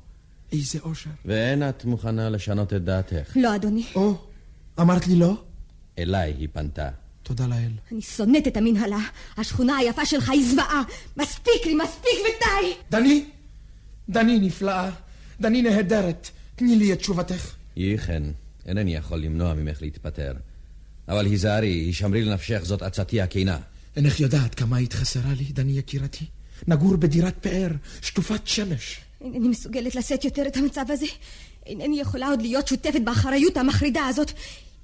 איזה 0.52 0.78
אושר. 0.82 1.10
ואין 1.24 1.68
את 1.68 1.84
מוכנה 1.84 2.30
לשנות 2.30 2.72
את 2.72 2.84
דעתך. 2.84 3.36
לא, 3.36 3.54
אדוני. 3.54 3.84
או, 3.94 4.14
אמרת 4.80 5.06
לי 5.06 5.16
לא? 5.16 5.42
אליי 5.98 6.34
היא 6.38 6.48
פנתה. 6.52 6.88
תודה 7.22 7.46
לאל. 7.46 7.70
אני 7.92 8.00
שונאת 8.02 8.46
את 8.48 8.56
המנהלה. 8.56 8.98
השכונה 9.36 9.76
היפה 9.76 10.06
שלך 10.06 10.30
היא 10.30 10.50
זוועה. 10.50 10.82
מספיק 11.16 11.66
לי, 11.66 11.74
מספיק 11.74 12.18
ודי! 12.20 12.74
דני, 12.90 13.24
דני 14.08 14.38
נפלאה, 14.38 14.90
דני 15.40 15.62
נהדרת. 15.62 16.30
תני 16.56 16.76
לי 16.76 16.92
את 16.92 16.98
תשובתך. 16.98 17.54
יהי 17.76 17.98
כן, 17.98 18.22
אינני 18.66 18.94
יכול 18.94 19.18
למנוע 19.18 19.54
ממך 19.54 19.82
להתפטר. 19.82 20.32
אבל 21.08 21.26
היזהרי, 21.26 21.68
הישמרי 21.68 22.24
לנפשך, 22.24 22.60
זאת 22.62 22.82
עצתי 22.82 23.20
הכנה. 23.20 23.58
אינך 23.96 24.20
יודעת 24.20 24.54
כמה 24.54 24.76
היית 24.76 24.92
חסרה 24.92 25.32
לי, 25.34 25.44
דני 25.44 25.78
יקירתי. 25.78 26.24
נגור 26.68 26.96
בדירת 26.96 27.34
פאר, 27.40 27.68
שטופת 28.02 28.46
שמש. 28.46 29.00
אינני 29.20 29.48
מסוגלת 29.48 29.94
לשאת 29.94 30.24
יותר 30.24 30.42
את 30.46 30.56
המצב 30.56 30.84
הזה. 30.88 31.06
אינני 31.66 32.00
יכולה 32.00 32.28
עוד 32.28 32.42
להיות 32.42 32.68
שותפת 32.68 33.00
באחריות 33.04 33.56
המחרידה 33.56 34.06
הזאת. 34.06 34.32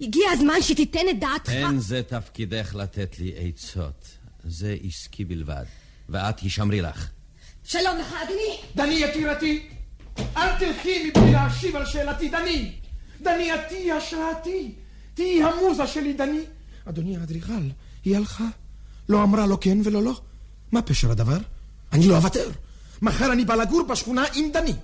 הגיע 0.00 0.24
הזמן 0.32 0.62
שתיתן 0.62 1.08
את 1.10 1.20
דעתך. 1.20 1.50
אין 1.50 1.80
זה 1.80 2.02
תפקידך 2.02 2.74
לתת 2.74 3.18
לי 3.18 3.32
עצות. 3.36 4.08
זה 4.44 4.76
עסקי 4.84 5.24
בלבד. 5.24 5.64
ואת 6.08 6.40
הישמרי 6.40 6.80
לך. 6.80 7.08
שלום 7.64 7.98
לך, 8.00 8.14
אדוני. 8.24 8.60
דני 8.76 8.94
יקירתי, 8.94 9.68
אל 10.36 10.58
תלכי 10.58 11.10
מבלי 11.10 11.32
להשיב 11.32 11.76
על 11.76 11.86
שאלתי, 11.86 12.28
דני. 12.28 12.72
דני, 13.22 13.54
את 13.54 13.60
תהיי 13.68 13.92
השראתי. 13.92 14.74
תהיי 15.14 15.42
המוזה 15.42 15.86
שלי, 15.86 16.12
דני. 16.12 16.40
אדוני 16.84 17.16
האדריכל, 17.16 17.62
היא 18.04 18.16
הלכה. 18.16 18.48
לא 19.08 19.22
אמרה 19.22 19.46
לא 19.46 19.58
כן 19.60 19.78
ולא 19.84 20.02
לא. 20.02 20.20
מה 20.72 20.82
פשר 20.82 21.10
הדבר? 21.10 21.38
אני 21.92 22.06
לא 22.06 22.16
אוותר. 22.16 22.50
מחר 23.02 23.32
אני 23.32 23.44
בא 23.44 23.54
לגור 23.54 23.82
בשכונה 23.82 24.24
עם 24.34 24.50
דני. 24.52 24.74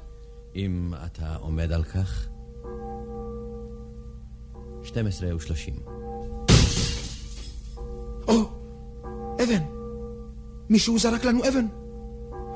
אם 0.56 0.92
אתה 1.06 1.37
עומד 1.37 1.73
על 1.73 1.85
כך? 1.85 2.26
12 4.85 5.37
ושלושים. 5.37 5.75
או, 8.28 8.50
אבן. 9.42 9.62
מישהו 10.71 10.99
זרק 10.99 11.25
לנו 11.25 11.49
אבן. 11.49 11.66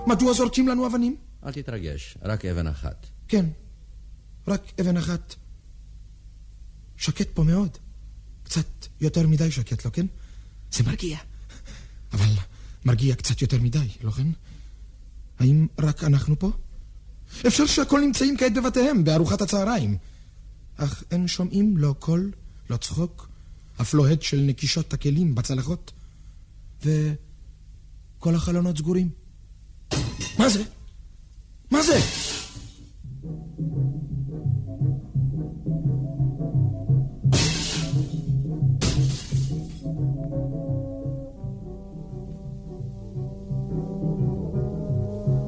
מדוע 0.07 0.33
זורקים 0.33 0.69
לנו 0.69 0.87
אבנים? 0.87 1.17
אל 1.47 1.52
תתרגש, 1.52 2.18
רק 2.23 2.44
אבן 2.44 2.66
אחת. 2.66 3.06
כן, 3.28 3.47
רק 4.49 4.80
אבן 4.80 4.97
אחת. 4.97 5.35
שקט 6.97 7.28
פה 7.35 7.42
מאוד. 7.42 7.78
קצת 8.42 8.66
יותר 9.00 9.26
מדי 9.26 9.50
שקט, 9.50 9.85
לא 9.85 9.90
כן? 9.90 10.06
זה 10.73 10.85
מרגיע. 10.85 11.18
אבל 12.12 12.32
מרגיע 12.85 13.14
קצת 13.14 13.42
יותר 13.42 13.61
מדי, 13.61 13.88
לא 14.02 14.11
כן? 14.11 14.26
האם 15.38 15.66
רק 15.78 16.04
אנחנו 16.04 16.38
פה? 16.38 16.50
אפשר 17.47 17.66
שהכל 17.66 18.00
נמצאים 18.00 18.37
כעת 18.37 18.54
בבתיהם, 18.54 19.04
בארוחת 19.04 19.40
הצהריים. 19.40 19.99
אך 20.76 21.04
אין 21.11 21.28
שומעים 21.28 21.76
לא 21.76 21.94
קול, 21.99 22.32
לא 22.70 22.76
צחוק, 22.76 23.28
אף 23.80 23.94
לא 23.94 24.09
הד 24.09 24.23
של 24.23 24.40
נקישות 24.40 24.92
הכלים 24.92 25.35
בצלחות. 25.35 25.92
וכל 26.85 28.35
החלונות 28.35 28.78
סגורים. 28.78 29.11
מה 30.38 30.49
זה? 30.49 30.62
מה 31.71 31.83
זה? 31.83 31.99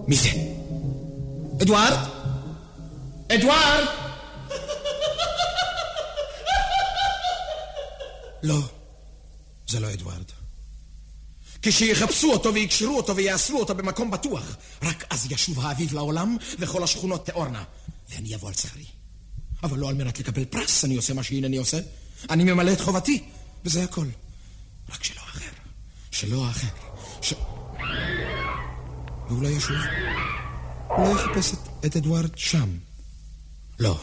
מי 0.09 0.17
זה? 0.17 0.29
אדוארד? 1.63 1.99
אדוארד? 3.35 3.87
לא, 8.43 8.55
זה 9.69 9.81
לא 9.81 9.93
אדוארד. 9.93 10.32
כשיחפשו 11.63 12.33
אותו 12.33 12.55
ויקשרו 12.55 12.97
אותו 12.97 13.17
ויאסרו 13.17 13.61
אותו 13.61 13.75
במקום 13.75 14.11
בטוח, 14.11 14.57
רק 14.83 15.05
אז 15.11 15.33
ישוב 15.33 15.61
האביב 15.61 15.95
לעולם 15.95 16.37
וכל 16.59 16.83
השכונות 16.83 17.27
תיאורנה, 17.27 17.65
ואני 18.11 18.35
אבוא 18.35 18.49
על 18.49 18.55
צערי. 18.55 18.85
אבל 19.63 19.79
לא 19.79 19.89
על 19.89 19.95
מנת 19.95 20.19
לקבל 20.19 20.45
פרס 20.45 20.85
אני 20.85 20.97
עושה 20.97 21.15
מה 21.15 21.23
שהנני 21.23 21.57
עושה. 21.57 21.79
אני 22.31 22.45
ממלא 22.45 22.73
את 22.73 22.81
חובתי, 22.81 23.23
וזה 23.65 23.85
הכל. 23.85 24.07
רק 24.93 25.05
שלא 25.05 25.21
אחר. 25.21 25.51
שלא 26.11 26.51
אחר. 26.51 26.69
ש... 27.23 27.35
ואולי 29.29 29.49
ישוב. 29.49 29.77
אולי 30.91 31.11
יחפש 31.11 31.53
את, 31.53 31.87
את 31.87 31.97
אדוארד 31.97 32.39
שם. 32.39 32.69
לא, 33.79 34.01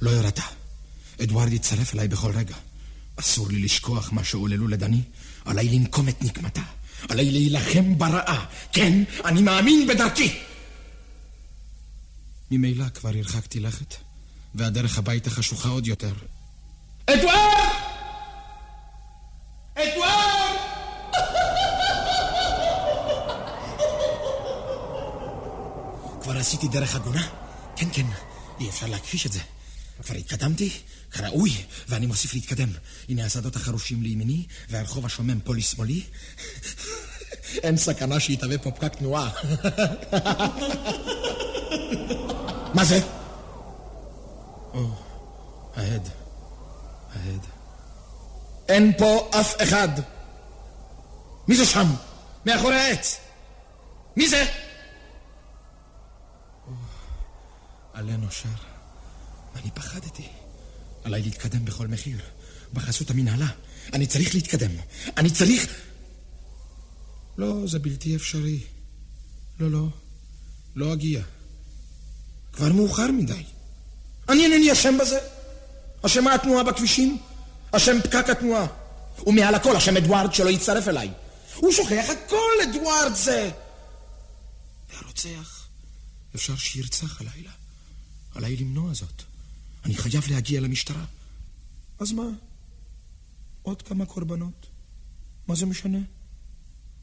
לא 0.00 0.10
ירדה. 0.10 0.46
אדוארד 1.22 1.52
יצטרף 1.52 1.94
אליי 1.94 2.08
בכל 2.08 2.30
רגע. 2.30 2.56
אסור 3.16 3.48
לי 3.48 3.58
לשכוח 3.58 4.12
מה 4.12 4.24
שעוללו 4.24 4.68
לדני. 4.68 5.02
עליי 5.44 5.68
לנקום 5.68 6.08
את 6.08 6.22
נקמתה. 6.22 6.62
עליי 7.08 7.30
להילחם 7.30 7.98
ברעה. 7.98 8.44
כן, 8.72 9.02
אני 9.24 9.42
מאמין 9.42 9.86
בדרכי. 9.86 10.38
ממילא 12.50 12.88
כבר 12.88 13.08
הרחקתי 13.08 13.60
לכת, 13.60 13.94
והדרך 14.54 14.98
הביתה 14.98 15.30
חשוכה 15.30 15.68
עוד 15.68 15.86
יותר. 15.86 16.12
אדוארד! 17.06 17.72
אדוארד! 19.74 20.56
כבר 26.22 26.36
עשיתי 26.36 26.68
דרך 26.68 26.96
הגונה? 26.96 27.28
כן, 27.76 27.88
כן, 27.92 28.06
אי 28.60 28.68
אפשר 28.68 28.86
להכחיש 28.86 29.26
את 29.26 29.32
זה. 29.32 29.40
כבר 30.02 30.14
התקדמתי 30.14 30.70
כראוי, 31.10 31.64
ואני 31.88 32.06
מוסיף 32.06 32.34
להתקדם. 32.34 32.68
הנה 33.08 33.24
השדות 33.24 33.56
החרושים 33.56 34.02
לימיני, 34.02 34.46
והרחוב 34.70 35.06
השומם 35.06 35.40
פה 35.40 35.54
לשמאלי. 35.54 36.02
אין 37.62 37.76
סכנה 37.76 38.20
שיתהווה 38.20 38.58
פה 38.58 38.70
פקק 38.70 38.94
תנועה. 38.94 39.30
מה 42.74 42.84
זה? 42.84 43.00
או, 44.74 44.90
ההד. 45.76 46.08
ההד. 47.14 47.46
אין 48.68 48.92
פה 48.98 49.30
אף 49.40 49.62
אחד. 49.62 49.88
מי 51.48 51.56
זה 51.56 51.66
שם? 51.66 51.86
מאחורי 52.46 52.76
העץ. 52.76 53.20
מי 54.16 54.28
זה? 54.28 54.44
עלה 57.92 58.16
נושר. 58.16 58.71
אני 59.56 59.70
פחדתי. 59.74 60.28
עליי 61.04 61.22
להתקדם 61.22 61.64
בכל 61.64 61.88
מחיר, 61.88 62.18
בחסות 62.72 63.10
המנהלה. 63.10 63.48
אני 63.92 64.06
צריך 64.06 64.34
להתקדם. 64.34 64.70
אני 65.16 65.30
צריך... 65.30 65.80
לא, 67.38 67.66
זה 67.66 67.78
בלתי 67.78 68.16
אפשרי. 68.16 68.60
לא, 69.60 69.70
לא. 69.70 69.88
לא 70.74 70.92
אגיע. 70.92 71.22
כבר 72.52 72.72
מאוחר 72.72 73.10
מדי. 73.10 73.42
אני 74.28 74.44
אינני 74.44 74.72
אשם 74.72 74.98
בזה. 74.98 75.18
אשמה 76.02 76.34
התנועה 76.34 76.64
בכבישים, 76.64 77.18
אשם 77.70 78.00
פקק 78.04 78.30
התנועה. 78.30 78.66
ומעל 79.26 79.54
הכל 79.54 79.76
אשם 79.76 79.96
אדוארד 79.96 80.34
שלא 80.34 80.50
יצטרף 80.50 80.88
אליי. 80.88 81.10
הוא 81.56 81.72
שוכח 81.72 82.04
הכל, 82.08 82.70
אדוארד 82.70 83.14
זה. 83.14 83.50
והרוצח, 84.92 85.66
אפשר 86.34 86.56
שירצח 86.56 87.20
הלילה. 87.20 87.50
עליי 88.34 88.56
למנוע 88.56 88.94
זאת. 88.94 89.22
אני 89.84 89.94
חייב 89.94 90.24
להגיע 90.30 90.60
למשטרה. 90.60 91.04
אז 91.98 92.12
מה? 92.12 92.28
עוד 93.62 93.82
כמה 93.82 94.06
קורבנות? 94.06 94.66
מה 95.48 95.54
זה 95.54 95.66
משנה? 95.66 95.98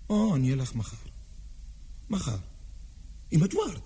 או, 0.09 0.35
אני 0.35 0.53
אלך 0.53 0.75
מחר. 0.75 0.97
מחר. 2.09 2.37
עם 3.31 3.43
אדוארד. 3.43 3.81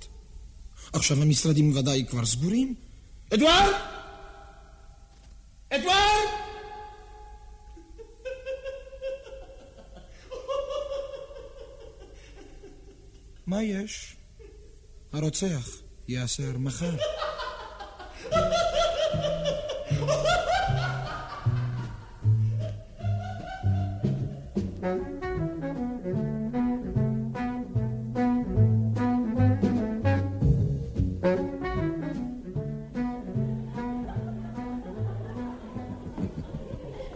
עכשיו 0.94 1.22
המשרדים 1.22 1.76
ודאי 1.76 2.06
כבר 2.10 2.26
סגורים. 2.26 2.76
אדוארד! 3.34 3.74
אדוארד! 5.70 6.44
מה 13.48 13.64
יש? 13.64 14.16
הרוצח 15.14 15.70
ייאסר 16.08 16.58
מחר. 16.58 16.96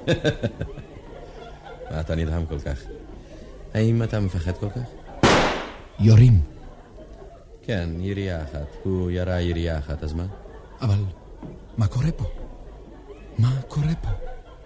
מה 1.92 2.00
אתה 2.00 2.16
נדהם 2.16 2.46
כל 2.46 2.60
כך? 2.60 2.82
האם 3.74 4.04
אתה 4.04 4.20
מפחד 4.20 4.58
כל 4.58 4.70
כך? 4.70 4.90
יורים. 6.00 6.42
כן, 7.64 7.90
ירייה 8.00 8.44
אחת. 8.44 8.68
הוא 8.84 9.12
ירה 9.12 9.42
ירייה 9.42 9.78
אחת, 9.78 10.04
אז 10.04 10.14
מה? 10.14 10.26
אבל 10.82 11.04
מה 11.78 11.88
קורה 11.88 12.12
פה? 12.12 12.26
מה 13.40 13.62
קורה 13.68 13.96
פה? 14.02 14.10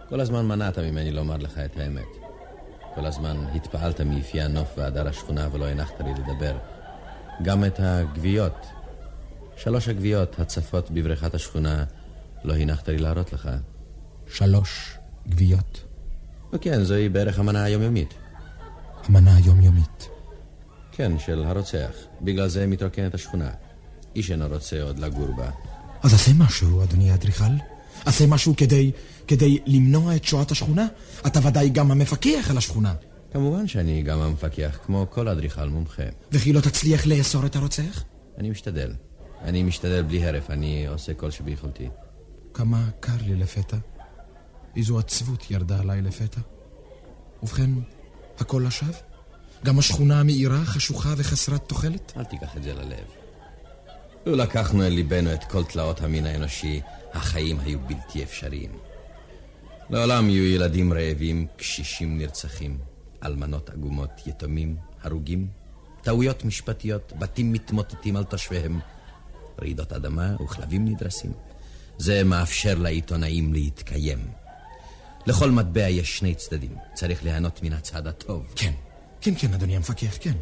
כל 0.10 0.20
הזמן 0.20 0.46
מנעת 0.46 0.78
ממני 0.78 1.12
לומר 1.12 1.38
לך 1.38 1.58
את 1.58 1.78
האמת. 1.78 2.08
כל 2.96 3.06
הזמן 3.06 3.38
התפעלת 3.56 4.02
מיפי 4.02 4.42
הנוף 4.42 4.74
והדר 4.78 5.08
השכונה 5.08 5.48
ולא 5.52 5.66
הנחת 5.66 6.02
לי 6.02 6.12
לדבר. 6.14 6.58
גם 7.44 7.66
את 7.66 7.80
הגוויות, 7.80 8.66
שלוש 9.58 9.88
הגוויות 9.88 10.40
הצפות 10.40 10.92
בבריכת 10.92 11.34
השכונה, 11.34 11.84
לא 12.44 12.56
הנחת 12.56 12.90
לי 12.90 12.98
להראות 12.98 13.34
לך. 13.34 13.50
שלוש 14.28 14.98
גוויות. 15.30 15.84
וכן, 16.54 16.84
זוהי 16.84 17.10
בערך 17.10 17.40
המנה 17.40 17.64
היומיומית. 17.64 18.14
המנה 19.04 19.36
היומיומית. 19.36 20.10
כן, 20.92 21.20
של 21.20 21.44
הרוצח. 21.44 21.92
בגלל 22.22 22.48
זה 22.48 22.68
מתרוקנת 22.68 23.14
השכונה. 23.14 23.50
איש 24.16 24.32
אינו 24.32 24.48
רוצה 24.48 24.82
עוד 24.82 25.00
לגור 25.00 25.32
בה. 25.36 25.52
אז 26.04 26.14
עשה 26.14 26.32
משהו, 26.38 26.84
אדוני 26.84 27.12
האדריכל. 27.12 27.54
עשה 28.06 28.28
משהו 28.28 28.54
כדי, 28.58 28.92
כדי 29.28 29.60
למנוע 29.66 30.16
את 30.16 30.24
שואת 30.24 30.52
השכונה. 30.52 30.88
אתה 31.28 31.48
ודאי 31.48 31.70
גם 31.70 31.92
המפקח 31.92 32.48
על 32.50 32.58
השכונה. 32.58 32.94
כמובן 33.34 33.68
שאני 33.68 34.04
גם 34.04 34.20
המפקח, 34.22 34.78
כמו 34.86 35.08
כל 35.10 35.28
אדריכל 35.28 35.70
מומחה. 35.70 36.04
וכי 36.32 36.54
לא 36.54 36.62
תצליח 36.62 37.08
לאסור 37.08 37.46
את 37.46 37.56
הרוצח? 37.56 38.04
אני 38.38 38.50
משתדל. 38.50 38.94
אני 39.44 39.64
משתדל 39.64 40.02
בלי 40.02 40.26
הרף, 40.26 40.50
אני 40.50 40.88
עושה 40.88 41.14
כל 41.14 41.32
שביכולתי. 41.32 41.90
כמה 42.54 42.90
קר 43.00 43.18
לי 43.22 43.36
לפתע. 43.36 43.78
איזו 44.76 45.00
עצבות 45.00 45.52
ירדה 45.52 45.80
עליי 45.80 46.02
לפתע. 46.02 46.42
ובכן, 47.44 47.70
הכל 48.40 48.64
לשווא? 48.68 48.94
גם 49.66 49.80
השכונה 49.80 50.20
המאירה, 50.20 50.66
חשוכה 50.66 51.14
וחסרת 51.18 51.70
תוחלת? 51.70 52.14
אל 52.18 52.24
תיקח 52.24 52.58
את 52.58 52.64
זה 52.64 52.74
ללב. 52.74 53.06
לו 54.26 54.36
לקחנו 54.36 54.84
אל 54.84 54.90
ליבנו 54.90 55.34
את 55.34 55.44
כל 55.44 55.64
תלאות 55.64 56.02
המין 56.02 56.26
האנושי, 56.26 56.82
החיים 57.14 57.60
היו 57.60 57.80
בלתי 57.80 58.24
אפשריים. 58.24 58.72
לעולם 59.90 60.30
יהיו 60.30 60.46
ילדים 60.46 60.94
רעבים, 60.94 61.48
קשישים 61.58 62.18
נרצחים, 62.18 62.78
אלמנות 63.26 63.70
עגומות, 63.70 64.10
יתומים, 64.28 64.76
הרוגים, 65.04 65.48
טעויות 66.02 66.46
משפטיות, 66.46 67.14
בתים 67.20 67.54
מתמוטטים 67.54 68.16
על 68.16 68.24
תושביהם, 68.24 68.80
רעידות 69.62 69.94
אדמה 69.94 70.36
וכלבים 70.44 70.86
נדרסים. 70.86 71.32
זה 71.98 72.24
מאפשר 72.24 72.78
לעיתונאים 72.78 73.54
להתקיים. 73.54 74.41
לכל 75.26 75.52
מטבע 75.52 75.90
יש 75.90 76.18
שני 76.18 76.36
צדדים, 76.36 76.76
צריך 76.94 77.24
ליהנות 77.24 77.64
מן 77.64 77.74
הצד 77.74 78.08
הטוב. 78.08 78.46
כן, 78.56 78.72
כן, 79.22 79.34
כן, 79.38 79.54
אדוני 79.54 79.76
המפקח, 79.76 80.18
כן. 80.20 80.34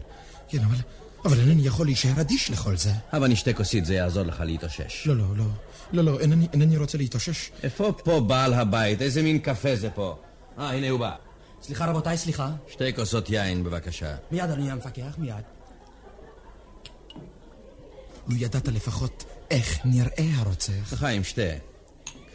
כן, 0.48 0.60
אבל, 0.64 0.78
אבל 1.26 1.40
אינני 1.40 1.68
יכול 1.68 1.86
להישאר 1.86 2.22
אדיש 2.22 2.52
לכל 2.52 2.78
זה. 2.78 2.92
הבה 3.12 3.28
נשתה 3.28 3.54
כוסית, 3.54 3.86
זה 3.86 3.94
יעזור 3.94 4.24
לך 4.24 4.40
להתאושש. 4.40 5.08
לא, 5.08 5.18
לא, 5.18 5.26
לא, 5.38 5.46
לא, 5.94 6.04
לא, 6.04 6.20
אינני, 6.20 6.48
אינני 6.54 6.78
רוצה 6.78 6.98
להתאושש. 6.98 7.52
איפה 7.64 7.92
פה 8.04 8.20
בעל 8.20 8.54
הבית? 8.54 9.02
איזה 9.02 9.22
מין 9.22 9.40
קפה 9.40 9.76
זה 9.76 9.90
פה? 9.90 10.18
אה, 10.60 10.72
הנה 10.72 10.90
הוא 10.90 11.00
בא. 11.00 11.16
סליחה 11.62 11.86
רבותיי, 11.86 12.18
סליחה. 12.18 12.52
שתי 12.72 12.94
כוסות 12.94 13.30
יין, 13.30 13.64
בבקשה. 13.64 14.16
מיד 14.32 14.44
אדוני 14.44 14.72
המפקח, 14.72 15.16
מיד. 15.18 15.44
לו 18.28 18.36
ידעת 18.36 18.68
לפחות 18.68 19.24
איך 19.52 19.80
נראה 19.86 20.30
הרוצח. 20.36 20.94
חיים, 20.96 21.24
שתה. 21.24 21.42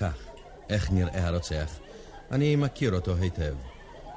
כך, 0.01 0.15
איך 0.71 0.91
נראה 0.91 1.27
הרוצח? 1.27 1.84
אני 2.35 2.57
מכיר 2.57 2.95
אותו 2.95 3.17
היטב. 3.17 3.55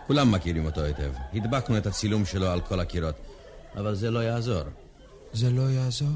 כולם 0.08 0.32
מכירים 0.32 0.66
אותו 0.66 0.84
היטב. 0.84 1.12
הדבקנו 1.34 1.78
את 1.78 1.88
הצילום 1.88 2.26
שלו 2.26 2.48
על 2.48 2.62
כל 2.62 2.80
הקירות. 2.80 3.16
אבל 3.76 3.96
זה 3.96 4.12
לא 4.12 4.20
יעזור. 4.20 4.64
זה 5.34 5.50
לא 5.50 5.62
יעזור? 5.62 6.10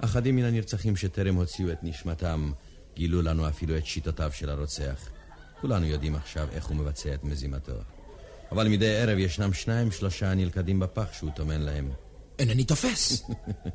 אחדים 0.00 0.36
מן 0.36 0.44
הנרצחים 0.44 0.96
שטרם 0.96 1.34
הוציאו 1.34 1.72
את 1.72 1.78
נשמתם, 1.82 2.52
גילו 2.96 3.22
לנו 3.22 3.48
אפילו 3.48 3.76
את 3.76 3.86
שיטותיו 3.86 4.30
של 4.34 4.50
הרוצח. 4.50 5.08
כולנו 5.60 5.86
יודעים 5.86 6.14
עכשיו 6.14 6.48
איך 6.52 6.66
הוא 6.66 6.76
מבצע 6.76 7.14
את 7.14 7.24
מזימתו. 7.24 7.72
אבל 8.52 8.68
מדי 8.68 8.96
ערב 8.96 9.18
ישנם 9.18 9.52
שניים 9.52 9.90
שלושה 9.90 10.34
נלכדים 10.34 10.80
בפח 10.80 11.06
שהוא 11.12 11.30
טומן 11.36 11.60
להם. 11.60 11.90
אינני 12.38 12.64
תופס. 12.64 13.22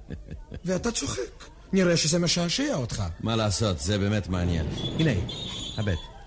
ואתה 0.65 0.91
צוחק. 0.91 1.43
נראה 1.73 1.97
שזה 1.97 2.19
משעשע 2.19 2.75
אותך. 2.75 3.03
מה 3.19 3.35
לעשות, 3.35 3.79
זה 3.79 3.97
באמת 3.97 4.27
מעניין. 4.27 4.65
הנה, 4.99 5.11
הבט. 5.77 6.20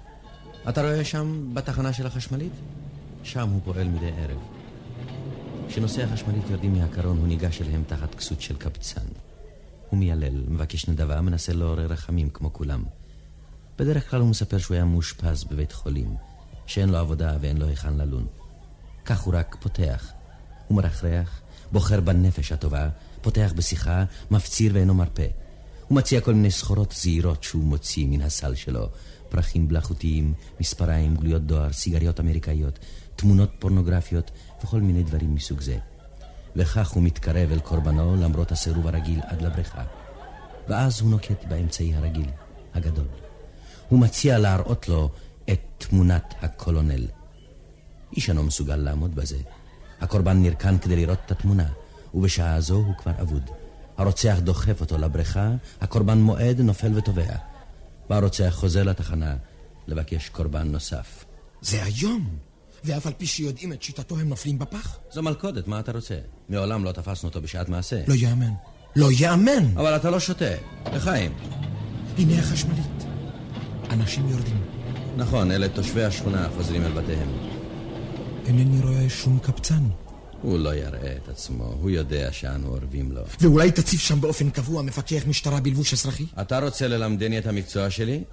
אתה 0.68 0.82
רואה 0.82 1.04
שם 1.04 1.54
בתחנה 1.54 1.92
של 1.92 2.06
החשמלית? 2.06 2.52
שם 3.22 3.48
הוא 3.48 3.60
פועל 3.64 3.88
מדי 3.88 4.10
ערב. 4.18 4.38
כשנוסעי 5.68 6.04
החשמלית 6.04 6.42
יורדים 6.50 6.72
מהקרון, 6.72 7.18
הוא 7.18 7.26
ניגש 7.26 7.62
אליהם 7.62 7.82
תחת 7.86 8.14
כסות 8.14 8.40
של 8.40 8.56
קבצן. 8.56 9.06
הוא 9.90 9.98
מיילל, 9.98 10.44
מבקש 10.48 10.88
נדבה, 10.88 11.20
מנסה 11.20 11.52
לעורר 11.52 11.86
רחמים 11.86 12.30
כמו 12.30 12.52
כולם. 12.52 12.84
בדרך 13.78 14.10
כלל 14.10 14.20
הוא 14.20 14.28
מספר 14.28 14.58
שהוא 14.58 14.74
היה 14.74 14.84
מאושפז 14.84 15.44
בבית 15.44 15.72
חולים, 15.72 16.16
שאין 16.66 16.88
לו 16.88 16.98
עבודה 16.98 17.36
ואין 17.40 17.56
לו 17.56 17.66
היכן 17.66 17.96
ללון. 17.96 18.26
כך 19.04 19.20
הוא 19.20 19.34
רק 19.36 19.56
פותח. 19.60 20.12
הוא 20.68 20.76
מרחרח, 20.76 21.40
בוחר 21.72 22.00
בנפש 22.00 22.52
הטובה, 22.52 22.88
פותח 23.22 23.52
בשיחה, 23.56 24.04
מפציר 24.30 24.72
ואינו 24.74 24.94
מרפה. 24.94 25.22
הוא 25.88 25.96
מציע 25.96 26.20
כל 26.20 26.34
מיני 26.34 26.50
סחורות 26.50 26.92
זעירות 26.92 27.42
שהוא 27.42 27.64
מוציא 27.64 28.06
מן 28.06 28.22
הסל 28.22 28.54
שלו. 28.54 28.88
פרחים 29.34 29.68
בלחותיים, 29.68 30.34
מספריים, 30.60 31.16
גלויות 31.16 31.42
דואר, 31.46 31.72
סיגריות 31.72 32.20
אמריקאיות, 32.20 32.78
תמונות 33.16 33.50
פורנוגרפיות 33.58 34.30
וכל 34.62 34.80
מיני 34.80 35.02
דברים 35.02 35.34
מסוג 35.34 35.60
זה. 35.60 35.78
וכך 36.56 36.90
הוא 36.90 37.02
מתקרב 37.02 37.52
אל 37.52 37.58
קורבנו 37.58 38.16
למרות 38.16 38.52
הסירוב 38.52 38.86
הרגיל 38.86 39.20
עד 39.26 39.42
לבריכה. 39.42 39.84
ואז 40.68 41.00
הוא 41.00 41.10
נוקט 41.10 41.44
באמצעי 41.48 41.94
הרגיל, 41.94 42.30
הגדול. 42.74 43.06
הוא 43.88 44.00
מציע 44.00 44.38
להראות 44.38 44.88
לו 44.88 45.10
את 45.50 45.60
תמונת 45.78 46.34
הקולונל. 46.40 47.06
איש 48.16 48.30
אינו 48.30 48.42
מסוגל 48.42 48.76
לעמוד 48.76 49.14
בזה. 49.14 49.38
הקורבן 50.00 50.42
נרקן 50.42 50.78
כדי 50.78 50.96
לראות 50.96 51.18
את 51.26 51.30
התמונה, 51.30 51.66
ובשעה 52.14 52.60
זו 52.60 52.74
הוא 52.74 52.94
כבר 52.98 53.12
אבוד. 53.20 53.50
הרוצח 53.96 54.36
דוחף 54.42 54.80
אותו 54.80 54.98
לבריכה, 54.98 55.50
הקורבן 55.80 56.18
מועד, 56.18 56.60
נופל 56.60 56.98
וטובע. 56.98 57.53
והרוצח 58.10 58.54
חוזר 58.54 58.82
לתחנה 58.82 59.36
לבקש 59.86 60.28
קורבן 60.28 60.68
נוסף. 60.68 61.24
זה 61.60 61.84
היום. 61.84 62.36
ואף 62.84 63.06
על 63.06 63.12
פי 63.12 63.26
שיודעים 63.26 63.72
את 63.72 63.82
שיטתו 63.82 64.18
הם 64.18 64.28
נופלים 64.28 64.58
בפח? 64.58 64.98
זו 65.12 65.22
מלכודת, 65.22 65.68
מה 65.68 65.80
אתה 65.80 65.92
רוצה? 65.92 66.18
מעולם 66.48 66.84
לא 66.84 66.92
תפסנו 66.92 67.28
אותו 67.28 67.40
בשעת 67.40 67.68
מעשה. 67.68 68.02
לא 68.08 68.14
יאמן. 68.14 68.52
לא 68.96 69.08
יאמן! 69.12 69.76
אבל 69.76 69.96
אתה 69.96 70.10
לא 70.10 70.20
שותה. 70.20 70.54
לחיים. 70.94 71.32
הנה 72.18 72.38
החשמלית. 72.38 73.04
אנשים 73.90 74.28
יורדים. 74.28 74.62
נכון, 75.16 75.50
אלה 75.50 75.68
תושבי 75.68 76.04
השכונה 76.04 76.48
חוזרים 76.56 76.84
אל 76.84 76.92
בתיהם. 76.92 77.28
אינני 78.46 78.80
רואה 78.80 79.08
שום 79.08 79.38
קבצן. 79.38 79.82
הוא 80.44 80.58
לא 80.58 80.74
יראה 80.74 81.16
את 81.22 81.28
עצמו, 81.28 81.64
הוא 81.64 81.90
יודע 81.90 82.32
שאנו 82.32 82.68
אורבים 82.68 83.12
לו. 83.12 83.22
ואולי 83.40 83.70
תציב 83.70 84.00
שם 84.00 84.20
באופן 84.20 84.50
קבוע 84.50 84.82
מפקח 84.82 85.22
משטרה 85.26 85.60
בלבוש 85.60 85.92
אזרחי? 85.92 86.26
אתה 86.40 86.58
רוצה 86.58 86.88
ללמדני 86.88 87.38
את 87.38 87.46
המקצוע 87.46 87.90
שלי? 87.90 88.24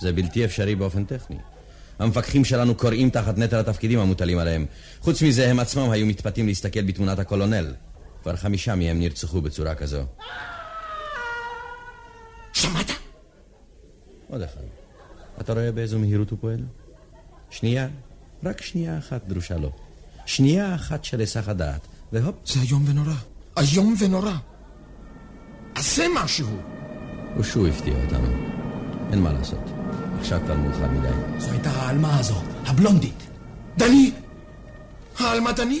זה 0.00 0.12
בלתי 0.12 0.44
אפשרי 0.44 0.74
באופן 0.74 1.04
טכני. 1.04 1.36
המפקחים 1.98 2.44
שלנו 2.44 2.74
קוראים 2.74 3.10
תחת 3.10 3.38
נטל 3.38 3.56
התפקידים 3.56 3.98
המוטלים 3.98 4.38
עליהם. 4.38 4.66
חוץ 5.00 5.22
מזה, 5.22 5.50
הם 5.50 5.58
עצמם 5.60 5.90
היו 5.90 6.06
מתפתים 6.06 6.46
להסתכל 6.46 6.82
בתמונת 6.82 7.18
הקולונל. 7.18 7.74
כבר 8.22 8.36
חמישה 8.36 8.74
מהם 8.74 8.98
נרצחו 8.98 9.40
בצורה 9.40 9.74
כזו. 9.74 10.02
שמעת? 12.52 12.90
עוד 14.28 14.42
אחד. 14.42 14.62
אתה 15.40 15.52
רואה 15.52 15.72
באיזו 15.72 15.98
מהירות 15.98 16.30
הוא 16.30 16.38
פועל? 16.40 16.60
שנייה, 17.50 17.88
רק 18.44 18.62
שנייה 18.62 18.98
אחת 18.98 19.26
דרושה 19.26 19.56
לו. 19.56 19.87
שנייה 20.28 20.74
אחת 20.74 21.04
של 21.04 21.20
היסח 21.20 21.48
הדעת, 21.48 21.86
והופ. 22.12 22.34
זה 22.46 22.60
איום 22.60 22.84
ונורא. 22.86 23.14
איום 23.58 23.94
ונורא. 23.98 24.32
עשה 25.74 26.06
משהו. 26.14 26.48
הוא 27.34 27.44
שוב 27.44 27.66
הפתיע 27.66 27.94
אותנו. 28.04 28.28
אין 29.12 29.20
מה 29.22 29.32
לעשות. 29.32 29.70
עכשיו 30.20 30.40
כבר 30.44 30.54
מאוחר 30.54 30.88
מדי. 30.88 31.08
זו 31.38 31.50
הייתה 31.50 31.70
העלמה 31.70 32.18
הזו, 32.18 32.42
הבלונדית. 32.66 33.26
דני! 33.76 34.12
העלמה 35.18 35.52
דני? 35.52 35.80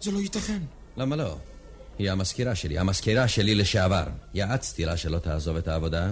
זה 0.00 0.10
לא 0.10 0.18
ייתכן. 0.18 0.58
למה 0.96 1.16
לא? 1.16 1.36
היא 1.98 2.10
המזכירה 2.10 2.54
שלי, 2.54 2.78
המזכירה 2.78 3.28
שלי 3.28 3.54
לשעבר. 3.54 4.04
יעצתי 4.34 4.84
לה 4.84 4.96
שלא 4.96 5.18
תעזוב 5.18 5.56
את 5.56 5.68
העבודה. 5.68 6.10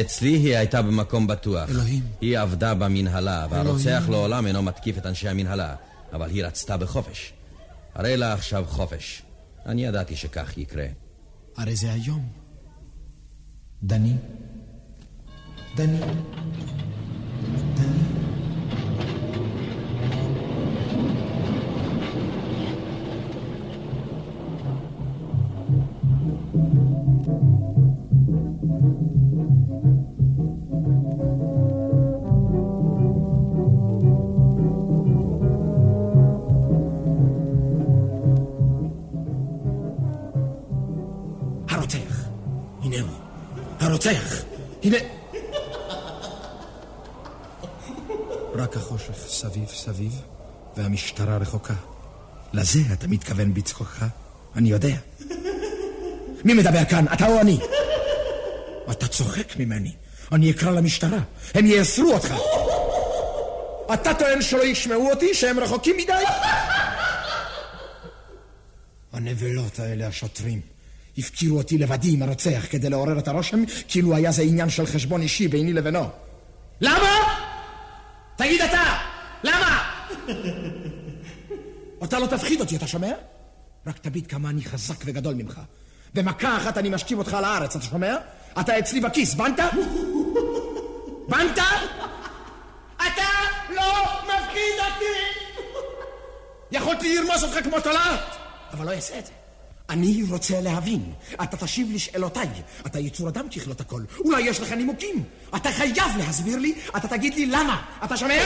אצלי 0.00 0.28
היא 0.36 0.56
הייתה 0.56 0.82
במקום 0.82 1.26
בטוח. 1.26 1.70
אלוהים. 1.70 2.02
היא 2.20 2.38
עבדה 2.38 2.74
במנהלה, 2.74 3.46
והרוצח 3.50 3.86
אלוהים. 3.86 4.10
לעולם 4.10 4.46
אינו 4.46 4.62
מתקיף 4.62 4.98
את 4.98 5.06
אנשי 5.06 5.28
המנהלה. 5.28 5.74
אבל 6.14 6.30
היא 6.30 6.44
רצתה 6.44 6.76
בחופש. 6.76 7.32
הרי 7.94 8.16
לה 8.16 8.32
עכשיו 8.32 8.64
חופש. 8.68 9.22
אני 9.66 9.84
ידעתי 9.84 10.16
שכך 10.16 10.58
יקרה. 10.58 10.86
הרי 11.56 11.76
זה 11.76 11.92
היום. 11.92 12.28
דני? 13.82 14.16
דני? 15.76 16.00
דני? 17.74 18.23
סביב 49.84 49.96
סביב, 49.96 50.20
והמשטרה 50.76 51.36
רחוקה. 51.36 51.74
לזה 52.52 52.78
אתה 52.92 53.08
מתכוון 53.08 53.54
בצחוקך? 53.54 54.04
אני 54.56 54.70
יודע. 54.70 54.96
מי 56.44 56.54
מדבר 56.54 56.84
כאן, 56.84 57.04
אתה 57.12 57.26
או 57.26 57.40
אני? 57.40 57.58
אתה 58.90 59.06
צוחק 59.08 59.56
ממני. 59.56 59.92
אני 60.32 60.50
אקרא 60.50 60.70
למשטרה. 60.70 61.18
הם 61.54 61.66
יאסרו 61.66 62.12
אותך. 62.12 62.34
אתה 63.94 64.14
טוען 64.14 64.42
שלא 64.42 64.64
ישמעו 64.64 65.10
אותי, 65.10 65.34
שהם 65.34 65.60
רחוקים 65.60 65.96
מדי? 65.96 66.24
הנבלות 69.12 69.78
האלה, 69.78 70.06
השוטרים. 70.06 70.60
הפקירו 71.18 71.58
אותי 71.58 71.78
לבדי 71.78 72.14
עם 72.14 72.22
הרוצח 72.22 72.66
כדי 72.70 72.90
לעורר 72.90 73.18
את 73.18 73.28
הרושם 73.28 73.64
כאילו 73.88 74.16
היה 74.16 74.32
זה 74.32 74.42
עניין 74.42 74.70
של 74.70 74.86
חשבון 74.86 75.22
אישי 75.22 75.48
ביני 75.48 75.72
לבינו. 75.72 76.08
למה? 76.80 77.08
תגיד 78.36 78.60
אתה! 78.60 79.13
למה? 79.44 79.90
אתה 82.04 82.18
לא 82.18 82.26
תפחיד 82.26 82.60
אותי, 82.60 82.76
אתה 82.76 82.86
שומע? 82.86 83.12
רק 83.86 83.98
תביט 83.98 84.30
כמה 84.30 84.50
אני 84.50 84.64
חזק 84.64 84.96
וגדול 85.04 85.34
ממך. 85.34 85.60
במכה 86.14 86.56
אחת 86.56 86.78
אני 86.78 86.88
משכיב 86.88 87.18
אותך 87.18 87.36
לארץ, 87.42 87.76
אתה 87.76 87.84
שומע? 87.84 88.16
אתה 88.60 88.78
אצלי 88.78 89.00
בכיס, 89.00 89.34
בנת? 89.34 89.60
בנת? 91.28 91.58
אתה 92.96 93.28
לא 93.70 94.04
מפחיד 94.22 94.78
אותי! 94.78 95.04
יכולתי 96.72 97.18
לרמוס 97.18 97.42
אותך 97.42 97.64
כמו 97.64 97.80
תולעת, 97.80 98.36
אבל 98.72 98.86
לא 98.86 98.92
אעשה 98.92 99.18
את 99.18 99.26
זה. 99.26 99.32
אני 99.90 100.22
רוצה 100.30 100.60
להבין. 100.60 101.12
אתה 101.42 101.56
תשיב 101.56 101.92
לשאלותיי. 101.92 102.48
אתה 102.86 102.98
יצור 102.98 103.28
אדם 103.28 103.48
ככלות 103.48 103.80
הכל. 103.80 104.02
אולי 104.24 104.42
יש 104.42 104.60
לך 104.60 104.72
נימוקים. 104.72 105.24
אתה 105.56 105.72
חייב 105.72 106.16
להסביר 106.18 106.58
לי, 106.58 106.74
אתה 106.96 107.08
תגיד 107.08 107.34
לי 107.34 107.46
למה. 107.46 107.82
אתה 108.04 108.16
שומע? 108.16 108.42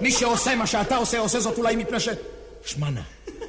מי 0.00 0.10
שעושה 0.10 0.54
מה 0.54 0.66
שאתה 0.66 0.96
עושה, 0.96 1.18
עושה 1.18 1.40
זאת 1.40 1.58
אולי 1.58 1.76
מפני 1.76 2.00
ש... 2.00 2.08
שמנה, 2.64 3.00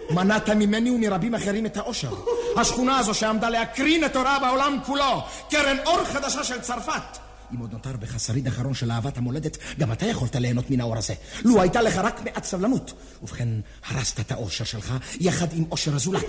מנעת 0.10 0.50
ממני 0.50 0.92
ומרבים 0.92 1.36
אחרים 1.36 1.66
את 1.66 1.78
האושר. 1.78 2.14
השכונה 2.58 2.98
הזו 2.98 3.14
שעמדה 3.14 3.50
להקרין 3.50 4.06
את 4.06 4.16
אורה 4.16 4.40
בעולם 4.40 4.78
כולו. 4.86 5.24
קרן 5.50 5.78
אור 5.86 6.06
חדשה 6.06 6.44
של 6.44 6.62
צרפת. 6.62 7.18
אם 7.54 7.60
עוד 7.60 7.74
נותר 7.74 7.92
בך 8.00 8.20
שריד 8.20 8.48
אחרון 8.48 8.74
של 8.74 8.92
אהבת 8.92 9.18
המולדת, 9.18 9.58
גם 9.80 9.92
אתה 9.92 10.06
יכולת 10.06 10.36
ליהנות 10.36 10.70
מן 10.70 10.82
האור 10.82 10.98
הזה. 10.98 11.14
לו 11.44 11.62
הייתה 11.62 11.82
לך 11.82 11.98
רק 11.98 12.22
מעט 12.24 12.44
סבלנות. 12.44 12.94
ובכן, 13.24 13.48
הרסת 13.88 14.20
את 14.20 14.32
האושר 14.32 14.64
שלך 14.64 14.94
יחד 15.20 15.48
עם 15.54 15.64
אושר 15.72 15.96
הזולת. 15.96 16.26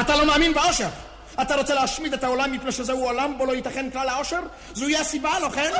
אתה 0.00 0.16
לא 0.16 0.26
מאמין 0.26 0.54
באושר. 0.54 0.88
אתה 1.42 1.56
רוצה 1.56 1.74
להשמיד 1.74 2.14
את 2.14 2.24
העולם 2.24 2.52
מפני 2.52 2.72
שזהו 2.72 3.04
עולם 3.04 3.38
בו 3.38 3.46
לא 3.46 3.52
ייתכן 3.52 3.90
כלל 3.92 4.08
האושר? 4.08 4.40
זוהי 4.74 4.96
הסיבה, 4.96 5.38
לא 5.40 5.48
כן? 5.54 5.72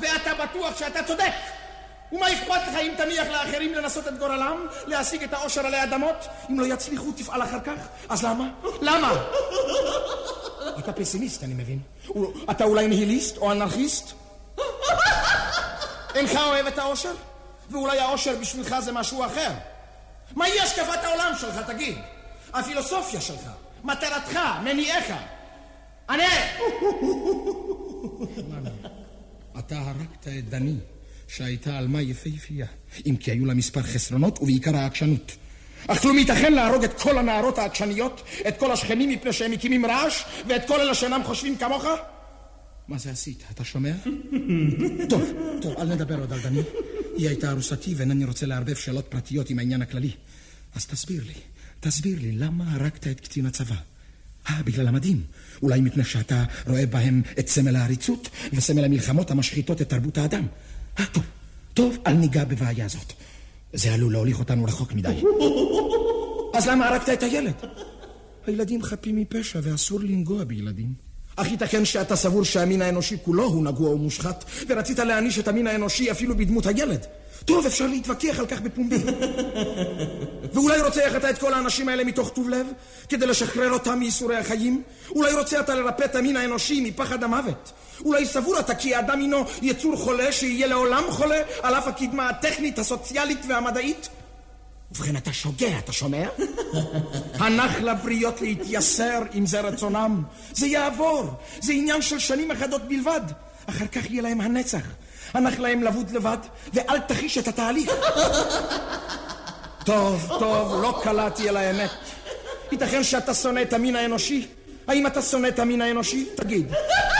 ואתה 0.00 0.34
בטוח 0.34 0.78
שאתה 0.78 1.02
צודק. 1.02 1.32
ומה 2.12 2.32
אכפת 2.32 2.60
לך 2.68 2.76
אם 2.82 2.92
תניח 2.96 3.28
לאחרים 3.28 3.74
לנסות 3.74 4.08
את 4.08 4.18
גורלם, 4.18 4.66
להשיג 4.86 5.22
את 5.22 5.32
האושר 5.32 5.66
עלי 5.66 5.82
אדמות? 5.82 6.28
אם 6.50 6.60
לא 6.60 6.74
יצליחו, 6.74 7.12
תפעל 7.12 7.42
אחר 7.42 7.60
כך. 7.60 7.74
אז 8.08 8.24
למה? 8.24 8.48
למה? 8.80 9.12
אתה 10.78 10.92
פסימיסט, 10.92 11.44
אני 11.44 11.54
מבין. 11.54 11.78
אתה 12.50 12.64
אולי 12.64 12.88
ניהיליסט 12.88 13.36
או 13.36 13.52
אנרכיסט? 13.52 14.12
אינך 16.14 16.36
אוהב 16.36 16.66
את 16.66 16.78
האושר? 16.78 17.12
ואולי 17.70 17.98
האושר 17.98 18.36
בשבילך 18.40 18.76
זה 18.80 18.92
משהו 18.92 19.24
אחר. 19.24 19.50
מהי 20.36 20.60
השקפת 20.60 21.04
העולם 21.04 21.32
שלך, 21.40 21.60
תגיד? 21.66 21.98
הפילוסופיה 22.52 23.20
שלך, 23.20 23.42
מטרתך, 23.84 24.38
מניעיך. 24.64 25.12
ענה! 26.10 26.24
אתה 29.70 29.78
הרגת 29.78 30.28
את 30.28 30.48
דני, 30.48 30.74
שהייתה 31.28 31.78
עלמה 31.78 32.02
יפהפייה, 32.02 32.66
אם 33.06 33.16
כי 33.16 33.30
היו 33.30 33.46
לה 33.46 33.54
מספר 33.54 33.82
חסרונות 33.82 34.38
ובעיקר 34.42 34.76
העקשנות. 34.76 35.36
אך 35.86 36.02
כלום 36.02 36.18
ייתכן 36.18 36.52
להרוג 36.52 36.84
את 36.84 37.00
כל 37.00 37.18
הנערות 37.18 37.58
העקשניות, 37.58 38.22
את 38.48 38.58
כל 38.58 38.72
השכנים 38.72 39.10
מפני 39.10 39.32
שהם 39.32 39.50
מקימים 39.50 39.86
רעש, 39.86 40.22
ואת 40.48 40.66
כל 40.68 40.80
אלה 40.80 40.94
שאינם 40.94 41.20
חושבים 41.24 41.56
כמוך? 41.56 41.84
מה 42.88 42.98
זה 42.98 43.10
עשית? 43.10 43.44
אתה 43.50 43.64
שומע? 43.64 43.92
טוב, 45.10 45.32
טוב, 45.62 45.74
אל 45.78 45.94
נדבר 45.94 46.20
עוד 46.20 46.32
על 46.32 46.40
דני. 46.40 46.62
היא 47.16 47.28
הייתה 47.28 47.50
ארוסתי 47.50 47.94
ואינני 47.94 48.24
רוצה 48.24 48.46
לערבב 48.46 48.74
שאלות 48.74 49.06
פרטיות 49.08 49.50
עם 49.50 49.58
העניין 49.58 49.82
הכללי. 49.82 50.10
אז 50.74 50.86
תסביר 50.86 51.22
לי, 51.26 51.34
תסביר 51.80 52.18
לי, 52.20 52.32
למה 52.32 52.74
הרגת 52.74 53.06
את 53.06 53.20
קצין 53.20 53.46
הצבא? 53.46 53.76
אה, 54.50 54.62
בגלל 54.62 54.88
המדים. 54.88 55.22
אולי 55.62 55.80
מפני 55.80 56.04
שאתה 56.04 56.44
רואה 56.66 56.86
בהם 56.86 57.22
את 57.38 57.48
סמל 57.48 57.76
העריצות 57.76 58.28
וסמל 58.52 58.84
המלחמות 58.84 59.30
המשחיתות 59.30 59.82
את 59.82 59.88
תרבות 59.88 60.18
האדם. 60.18 60.46
אה, 60.98 61.04
טוב, 61.12 61.24
טוב, 61.74 61.98
אל 62.06 62.12
ניגע 62.12 62.44
בבעיה 62.44 62.84
הזאת. 62.84 63.12
זה 63.72 63.94
עלול 63.94 64.12
להוליך 64.12 64.38
אותנו 64.38 64.64
רחוק 64.64 64.92
מדי. 64.92 65.22
אז 66.54 66.68
למה 66.68 66.88
הרגת 66.88 67.08
את 67.08 67.22
הילד? 67.22 67.54
הילדים 68.46 68.82
חפים 68.82 69.16
מפשע 69.16 69.60
ואסור 69.62 70.00
לנגוע 70.00 70.44
בילדים. 70.44 71.09
אך 71.40 71.50
ייתכן 71.50 71.84
שאתה 71.84 72.16
סבור 72.16 72.44
שהמין 72.44 72.82
האנושי 72.82 73.16
כולו 73.24 73.44
הוא 73.44 73.64
נגוע 73.64 73.90
ומושחת, 73.90 74.44
ורצית 74.68 74.98
להעניש 74.98 75.38
את 75.38 75.48
המין 75.48 75.66
האנושי 75.66 76.10
אפילו 76.10 76.36
בדמות 76.36 76.66
הילד. 76.66 77.06
טוב, 77.44 77.66
אפשר 77.66 77.86
להתווכח 77.86 78.38
על 78.38 78.46
כך 78.46 78.60
בפומבי. 78.60 78.96
ואולי 80.54 80.80
רוצח 80.80 81.12
אתה 81.16 81.30
את 81.30 81.38
כל 81.38 81.54
האנשים 81.54 81.88
האלה 81.88 82.04
מתוך 82.04 82.30
טוב 82.30 82.48
לב, 82.48 82.66
כדי 83.08 83.26
לשחרר 83.26 83.72
אותם 83.72 83.98
מייסורי 83.98 84.36
החיים? 84.36 84.82
אולי 85.10 85.34
רוצה 85.34 85.60
אתה 85.60 85.74
לרפא 85.74 86.04
את 86.04 86.16
המין 86.16 86.36
האנושי 86.36 86.80
מפחד 86.80 87.24
המוות? 87.24 87.72
אולי 88.04 88.26
סבור 88.26 88.58
אתה 88.58 88.74
כי 88.74 88.94
האדם 88.94 89.20
הינו 89.20 89.44
יצור 89.62 89.96
חולה 89.96 90.32
שיהיה 90.32 90.66
לעולם 90.66 91.02
חולה, 91.08 91.42
על 91.62 91.74
אף 91.74 91.88
הקדמה 91.88 92.28
הטכנית, 92.28 92.78
הסוציאלית 92.78 93.40
והמדעית? 93.48 94.08
ובכן, 94.92 95.16
אתה 95.16 95.32
שוגע, 95.32 95.78
אתה 95.78 95.92
שומע? 95.92 96.28
הנח 97.40 97.76
לבריות 97.80 98.40
להתייסר 98.40 99.22
אם 99.34 99.46
זה 99.46 99.60
רצונם. 99.60 100.22
זה 100.52 100.66
יעבור, 100.66 101.24
זה 101.60 101.72
עניין 101.72 102.02
של 102.02 102.18
שנים 102.18 102.50
אחדות 102.50 102.88
בלבד. 102.88 103.20
אחר 103.66 103.86
כך 103.86 104.10
יהיה 104.10 104.22
להם 104.22 104.40
הנצח. 104.40 104.82
הנח 105.34 105.58
להם 105.58 105.82
לבוד 105.82 106.10
לבד, 106.10 106.38
ואל 106.74 106.98
תחיש 106.98 107.38
את 107.38 107.48
התהליך. 107.48 107.90
טוב, 109.84 110.26
טוב, 110.38 110.82
לא 110.82 111.00
קלעתי 111.02 111.48
אל 111.48 111.56
האמת. 111.56 111.90
ייתכן 112.72 113.04
שאתה 113.04 113.34
שונא 113.34 113.62
את 113.62 113.72
המין 113.72 113.96
האנושי? 113.96 114.46
האם 114.88 115.06
אתה 115.06 115.22
שונא 115.22 115.48
את 115.48 115.58
המין 115.58 115.82
האנושי? 115.82 116.28
תגיד. 116.36 116.72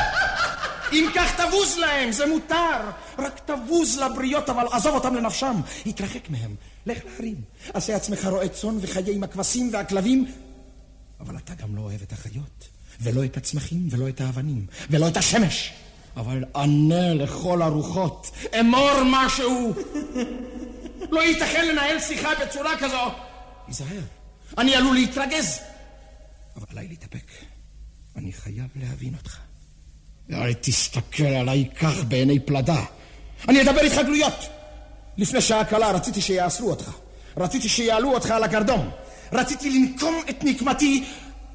אם 0.92 1.09
כך 1.14 1.40
תבוז 1.40 1.79
להם, 1.79 2.12
זה 2.12 2.26
מותר. 2.26 2.81
רק 3.18 3.40
תבוז 3.44 3.98
לבריות, 3.98 4.48
אבל 4.48 4.66
עזוב 4.72 4.94
אותם 4.94 5.14
לנפשם. 5.14 5.61
התרחק 5.87 6.31
מהם. 6.31 6.55
לך 6.87 6.98
להרים. 7.05 7.37
עשה 7.74 7.96
עצמך 7.96 8.26
רועה 8.26 8.48
צאן 8.48 8.79
וחיה 8.81 9.14
עם 9.14 9.22
הכבשים 9.22 9.70
והכלבים. 9.72 10.26
אבל 11.20 11.37
אתה 11.37 11.55
גם 11.55 11.76
לא 11.76 11.81
אוהב 11.81 12.03
את 12.03 12.12
החיות, 12.12 12.68
ולא 13.00 13.24
את 13.24 13.37
הצמחים, 13.37 13.88
ולא 13.90 14.09
את 14.09 14.20
האבנים, 14.20 14.66
ולא 14.90 15.09
את 15.09 15.16
השמש. 15.16 15.72
אבל 16.16 16.44
ענה 16.57 17.14
לכל 17.14 17.62
הרוחות, 17.62 18.31
אמור 18.61 19.03
משהו. 19.07 19.74
לא 21.14 21.20
ייתכן 21.20 21.68
לנהל 21.68 22.00
שיחה 22.00 22.31
בצורה 22.44 22.79
כזו. 22.79 23.11
היזהר, 23.66 24.03
אני 24.59 24.74
עלול 24.74 24.94
להתרגז. 24.94 25.59
אבל 26.57 26.66
עליי 26.70 26.88
להתאפק. 26.88 27.24
אני 28.16 28.33
חייב 28.33 28.68
להבין 28.76 29.14
אותך. 29.14 29.49
אל 30.33 30.53
תסתכל 30.61 31.25
עליי 31.25 31.69
כך 31.81 32.05
בעיני 32.09 32.38
פלדה. 32.40 32.83
אני 33.49 33.62
אדבר 33.62 33.81
איתך 33.81 33.97
גלויות. 33.97 34.47
לפני 35.19 35.40
שעה 35.40 35.64
קלה 35.64 35.90
רציתי 35.90 36.21
שיאסרו 36.21 36.71
אותך. 36.71 36.90
רציתי 37.37 37.69
שיעלו 37.69 38.14
אותך 38.14 38.31
על 38.31 38.45
הגרדום. 38.45 38.90
רציתי 39.33 39.71
לנקום 39.71 40.23
את 40.31 40.45
נקמתי, 40.45 41.05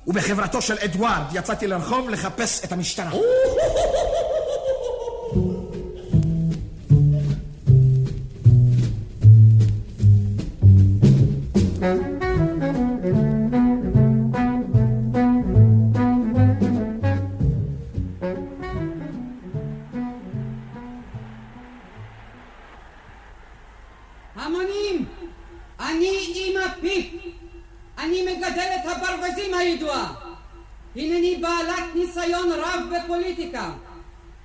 ובחברתו 0.08 0.62
של 0.62 0.78
אדוארד 0.84 1.24
יצאתי 1.34 1.68
לרחוב 1.68 2.10
לחפש 2.10 2.64
את 2.64 2.72
המשטרה. 2.72 3.12
המונים, 24.36 25.06
אני 25.80 26.10
אימא 26.10 26.68
פיפ. 26.82 27.06
אני 27.98 28.22
מגדלת 28.22 28.86
הברווזים 28.86 29.54
הידועה. 29.54 30.14
הנני 30.96 31.38
בעלת 31.42 31.96
ניסיון 31.96 32.52
רב 32.52 32.82
בפוליטיקה. 32.96 33.72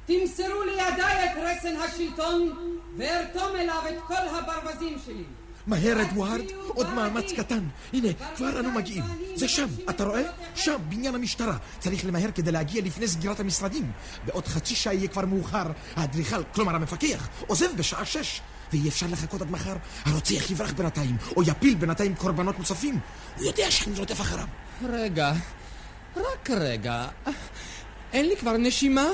תמסרו 0.06 0.62
לידיי 0.62 1.24
את 1.24 1.36
רסן 1.36 1.76
השלטון 1.76 2.52
וארתום 2.96 3.56
אליו 3.56 3.82
את 3.88 3.94
כל 4.06 4.14
הברווזים 4.14 4.96
שלי. 5.06 5.24
מהר, 5.66 6.02
אדוארד, 6.02 6.44
עוד 6.68 6.94
מאמץ 6.94 7.32
קטן. 7.32 7.64
הנה, 7.92 8.08
כבר 8.36 8.60
אנו 8.60 8.70
מגיעים. 8.70 9.04
זה 9.34 9.48
שם, 9.48 9.66
אתה 9.90 10.04
רואה? 10.04 10.22
שם, 10.54 10.76
בניין 10.88 11.14
המשטרה. 11.14 11.56
צריך 11.78 12.04
למהר 12.04 12.30
כדי 12.34 12.52
להגיע 12.52 12.82
לפני 12.84 13.08
סגירת 13.08 13.40
המשרדים. 13.40 13.92
בעוד 14.26 14.46
חצי 14.46 14.74
שעה 14.74 14.94
יהיה 14.94 15.08
כבר 15.08 15.26
מאוחר. 15.26 15.66
האדריכל, 15.96 16.44
כלומר 16.54 16.74
המפקח, 16.74 17.28
עוזב 17.46 17.76
בשעה 17.76 18.04
שש. 18.04 18.40
ואי 18.72 18.88
אפשר 18.88 19.06
לחכות 19.10 19.42
עד 19.42 19.50
מחר. 19.50 19.76
הרוצח 20.04 20.50
יברח 20.50 20.72
בינתיים, 20.72 21.16
או 21.36 21.42
יפיל 21.42 21.74
בינתיים 21.74 22.14
קורבנות 22.14 22.58
נוספים. 22.58 22.98
הוא 23.36 23.44
יודע 23.44 23.70
שאני 23.70 23.98
רודף 23.98 24.20
אחריו. 24.20 24.46
רגע, 24.88 25.32
רק 26.16 26.50
רגע. 26.50 27.08
אין 28.12 28.26
לי 28.26 28.36
כבר 28.36 28.56
נשימה? 28.56 29.06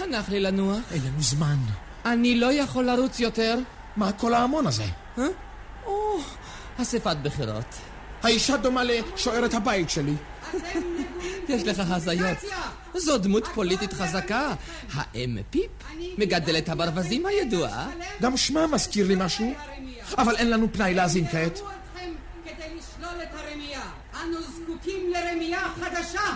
הנח 0.00 0.28
לי 0.28 0.40
לנוח. 0.40 0.78
אין 0.90 1.02
לנו 1.04 1.22
זמן. 1.22 1.56
אני 2.04 2.34
לא 2.34 2.52
יכול 2.52 2.84
לרוץ 2.84 3.20
יותר. 3.20 3.58
מה 3.96 4.12
כל 4.12 4.34
ההמון 4.34 4.66
הזה? 4.66 4.84
אה? 5.18 5.24
או, 5.86 6.18
אספת 6.82 7.16
בחירות. 7.22 7.74
האישה 8.22 8.56
דומה 8.56 8.82
לשוערת 8.84 9.54
הבית 9.54 9.90
שלי. 9.90 10.14
יש 11.48 11.62
לך 11.62 11.82
הזיות. 11.90 12.38
זו 12.96 13.18
דמות 13.18 13.46
פוליטית 13.46 13.92
חזקה. 13.92 14.54
האם 14.94 15.38
פיפ, 15.50 15.70
מגדלת 16.18 16.68
הברווזים 16.68 17.26
הידועה. 17.26 17.88
גם 18.22 18.36
שמה 18.36 18.66
מזכיר 18.66 19.08
לי 19.08 19.14
משהו. 19.18 19.54
אבל 20.18 20.36
אין 20.36 20.50
לנו 20.50 20.72
פנאי 20.72 20.94
להאזין 20.94 21.26
כעת. 21.28 21.60
כדי 22.44 22.54
לשלול 22.78 23.22
את 23.22 23.28
הרמייה. 23.34 23.82
אנו 24.22 24.36
זקוקים 24.42 25.12
לרמייה 25.12 25.68
חדשה. 25.80 26.34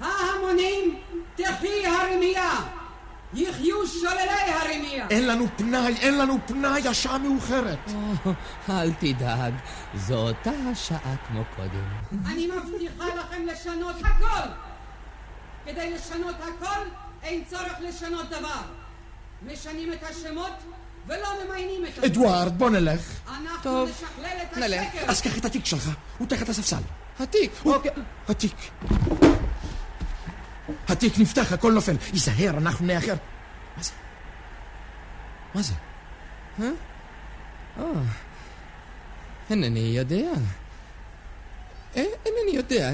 ההמונים, 0.00 0.98
תחי 1.36 1.86
הרמייה. 1.86 2.50
יחיו 3.34 3.86
שוללי 3.86 4.30
הרמייה. 4.30 5.06
אין 5.10 5.26
לנו 5.26 5.46
פנאי, 5.56 5.94
אין 6.00 6.18
לנו 6.18 6.38
פנאי, 6.46 6.88
השעה 6.88 7.18
מאוחרת. 7.18 7.90
אל 8.70 8.92
תדאג, 8.92 9.54
זו 9.94 10.28
אותה 10.28 10.50
השעה 10.72 11.16
כמו 11.28 11.42
קודם. 11.56 12.22
אני 12.26 12.46
מבטיחה 12.46 13.04
לכם 13.14 13.46
לשנות 13.46 13.96
הכל. 14.04 14.48
כדי 15.66 15.90
לשנות 15.90 16.36
הכל, 16.40 16.88
אין 17.22 17.44
צורך 17.44 17.72
לשנות 17.80 18.28
דבר. 18.28 18.60
משנים 19.46 19.92
את 19.92 20.02
השמות 20.02 20.52
ולא 21.06 21.28
ממיינים 21.44 21.84
את 21.84 21.90
השמות. 21.90 22.04
אדוארד, 22.04 22.58
בוא 22.58 22.70
נלך. 22.70 23.20
אנחנו 23.28 23.62
טוב, 23.62 23.88
נשכלל 23.88 24.36
את 24.42 24.56
נלך. 24.56 24.82
השקר. 24.94 25.10
אז 25.10 25.20
קח 25.20 25.38
את 25.38 25.44
התיק 25.44 25.64
שלך, 25.64 25.90
הוא 26.18 26.28
תחת 26.28 26.48
הספסל. 26.48 26.82
התיק, 27.20 27.50
אוקיי. 27.64 27.90
התיק. 28.28 28.56
התיק 30.88 31.18
נפתח, 31.18 31.52
הכל 31.52 31.72
נופל. 31.72 31.96
היזהר, 32.12 32.50
אנחנו 32.58 32.86
נאחר. 32.86 33.14
מה 33.76 33.82
זה? 33.82 33.92
מה 35.54 35.62
זה? 35.62 35.74
אינני 39.50 39.80
יודע. 39.80 40.30
אה, 41.96 42.04
אינני 42.26 42.56
יודע. 42.56 42.90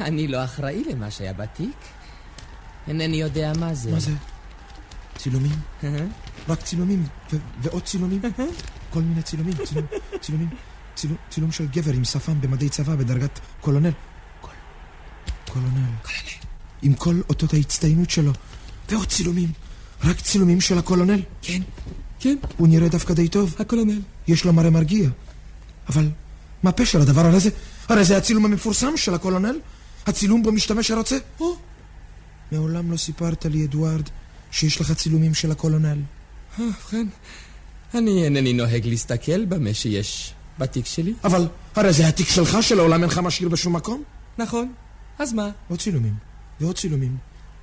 אני 0.00 0.28
לא 0.28 0.44
אחראי 0.44 0.84
למה 0.90 1.10
שהיה 1.10 1.32
בתיק. 1.32 1.76
אינני 2.88 3.16
יודע 3.16 3.52
מה 3.58 3.74
זה. 3.74 3.92
מה 3.92 4.00
זה? 4.00 4.12
צילומים? 5.16 5.60
רק 6.48 6.62
צילומים, 6.62 7.06
ועוד 7.62 7.82
צילומים? 7.82 8.20
כל 8.90 9.02
מיני 9.02 9.22
צילומים, 9.22 9.54
צילומים, 10.20 10.48
צילום, 11.30 11.52
של 11.52 11.66
גבר 11.66 11.92
עם 11.92 12.04
שפם 12.04 12.40
במדי 12.40 12.68
צבא 12.68 12.96
בדרגת 12.96 13.40
קולונל. 13.60 13.90
קול, 14.40 14.50
קולונל. 15.52 15.90
עם 16.82 16.94
כל 16.94 17.20
אותות 17.28 17.54
ההצטיינות 17.54 18.10
שלו. 18.10 18.32
ועוד 18.90 19.08
צילומים. 19.08 19.52
רק 20.04 20.20
צילומים 20.20 20.60
של 20.60 20.78
הקולונל. 20.78 21.22
כן, 21.42 21.62
כן, 22.20 22.36
הוא 22.56 22.68
נראה 22.68 22.88
דווקא 22.88 23.14
די 23.14 23.28
טוב. 23.28 23.54
הקולונל. 23.58 24.00
יש 24.28 24.44
לו 24.44 24.52
מראה 24.52 24.70
מרגיע. 24.70 25.10
אבל 25.88 26.08
מה 26.62 26.72
פשר 26.72 27.00
הדבר 27.00 27.26
הזה? 27.26 27.50
הרי 27.88 28.04
זה 28.04 28.16
הצילום 28.16 28.44
המפורסם 28.44 28.96
של 28.96 29.14
הקולונל. 29.14 29.58
הצילום 30.08 30.42
בו 30.42 30.52
משתמש 30.52 30.90
הרוצה. 30.90 31.18
או. 31.40 31.56
מעולם 32.52 32.92
לא 32.92 32.96
סיפרת 32.96 33.44
לי, 33.44 33.64
אדוארד, 33.64 34.08
שיש 34.50 34.80
לך 34.80 34.92
צילומים 34.92 35.34
של 35.34 35.50
הקולונל. 35.50 35.98
אה, 36.60 36.64
ובכן, 36.64 37.06
אני 37.94 38.24
אינני 38.24 38.52
נוהג 38.52 38.86
להסתכל 38.86 39.44
במה 39.44 39.74
שיש 39.74 40.34
בתיק 40.58 40.86
שלי. 40.86 41.14
אבל 41.24 41.48
הרי 41.74 41.92
זה 41.92 42.08
התיק 42.08 42.28
שלך 42.28 42.58
שלעולם 42.60 43.02
אינך 43.02 43.18
משאיר 43.18 43.48
בשום 43.48 43.76
מקום. 43.76 44.02
נכון, 44.38 44.72
אז 45.18 45.32
מה? 45.32 45.50
עוד 45.68 45.78
צילומים, 45.78 46.14
ועוד 46.60 46.76
צילומים. 46.76 47.16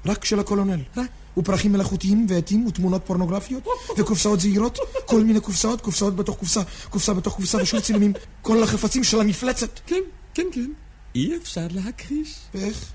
רק 0.06 0.26
של 0.26 0.40
הקולונל. 0.40 0.80
רק? 0.98 1.10
ופרחים 1.38 1.72
מלאכותיים 1.72 2.26
ועטים 2.30 2.68
ותמונות 2.68 3.02
פורנוגרפיות 3.06 3.68
וקופסאות 3.98 4.40
זעירות, 4.40 4.80
כל 5.06 5.24
מיני 5.24 5.40
קופסאות, 5.40 5.82
קופסאות 5.82 6.16
בתוך 6.16 6.38
קופסה, 6.38 6.62
קופסה 6.90 7.14
בתוך 7.14 7.36
קופסה 7.36 7.58
ושוב 7.62 7.80
צילומים, 7.80 8.14
כל 8.42 8.64
החפצים 8.64 9.04
של 9.04 9.22
המפלצת. 9.22 9.80
כן, 9.86 10.02
כן, 10.34 10.48
כן. 10.52 10.70
אי 11.16 11.38
אפשר 11.38 11.68
להכחיש. 11.72 12.36
ואיך 12.54 12.92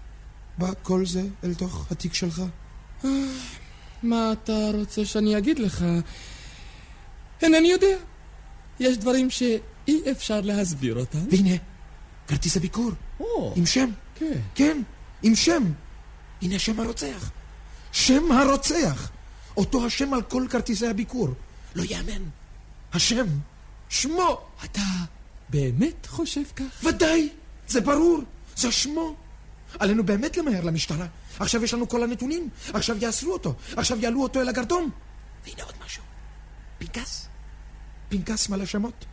בא 0.58 0.70
כל 0.82 1.06
זה 1.06 1.22
אל 1.44 1.54
תוך 1.54 1.86
התיק 1.90 2.14
שלך? 2.14 2.42
מה 4.02 4.32
אתה 4.32 4.70
רוצה 4.74 5.04
שאני 5.04 5.38
אגיד 5.38 5.58
לך? 5.58 5.84
אינני 7.42 7.68
יודע. 7.68 7.96
יש 8.80 8.98
דברים 8.98 9.30
שאי 9.30 10.02
אפשר 10.10 10.40
להסביר 10.40 10.98
אותם. 10.98 11.18
והנה, 11.30 11.56
כרטיס 12.28 12.56
הביקור, 12.56 12.90
או, 13.20 13.52
עם 13.56 13.66
שם. 13.66 13.90
כן. 14.14 14.38
כן, 14.54 14.82
עם 15.22 15.34
שם. 15.34 15.72
הנה 16.42 16.58
שם 16.58 16.80
הרוצח. 16.80 17.30
שם 17.92 18.32
הרוצח. 18.32 19.10
אותו 19.56 19.86
השם 19.86 20.14
על 20.14 20.22
כל 20.22 20.46
כרטיסי 20.50 20.86
הביקור. 20.86 21.28
לא 21.74 21.82
יאמן. 21.82 22.22
השם. 22.92 23.26
שמו. 23.88 24.40
אתה 24.64 24.82
באמת 25.48 26.06
חושב 26.06 26.42
כך? 26.56 26.84
ודאי. 26.84 27.28
זה 27.70 27.80
ברור. 27.80 28.20
זה 28.56 28.72
שמו. 28.72 29.14
עלינו 29.78 30.04
באמת 30.04 30.36
למהר 30.36 30.64
למשטרה. 30.64 31.06
עכשיו 31.38 31.64
יש 31.64 31.74
לנו 31.74 31.88
כל 31.88 32.02
הנתונים. 32.02 32.48
עכשיו 32.72 32.96
יאסרו 33.00 33.32
אותו. 33.32 33.54
עכשיו 33.76 33.98
יעלו 34.00 34.22
אותו 34.22 34.40
אל 34.40 34.48
הגרדום. 34.48 34.90
והנה 35.44 35.62
עוד 35.62 35.74
משהו. 35.84 36.02
פנקס. 36.78 37.28
פנקס 38.08 38.48
מלא 38.48 38.66
שמות. 38.66 39.04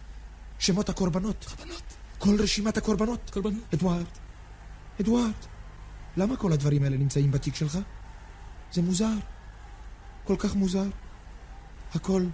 שמות 0.59 0.89
הקורבנות. 0.89 1.45
קורבנות. 1.45 1.83
כל 2.17 2.35
רשימת 2.41 2.77
הקורבנות. 2.77 3.29
קורבנות. 3.33 3.73
אדוארד, 3.73 4.05
אדוארד, 5.01 5.31
למה 6.17 6.37
כל 6.37 6.53
הדברים 6.53 6.83
האלה 6.83 6.97
נמצאים 6.97 7.31
בתיק 7.31 7.55
שלך? 7.55 7.77
זה 8.71 8.81
מוזר. 8.81 9.13
כל 10.23 10.35
כך 10.39 10.55
מוזר. 10.55 10.85
הכל 11.95 12.25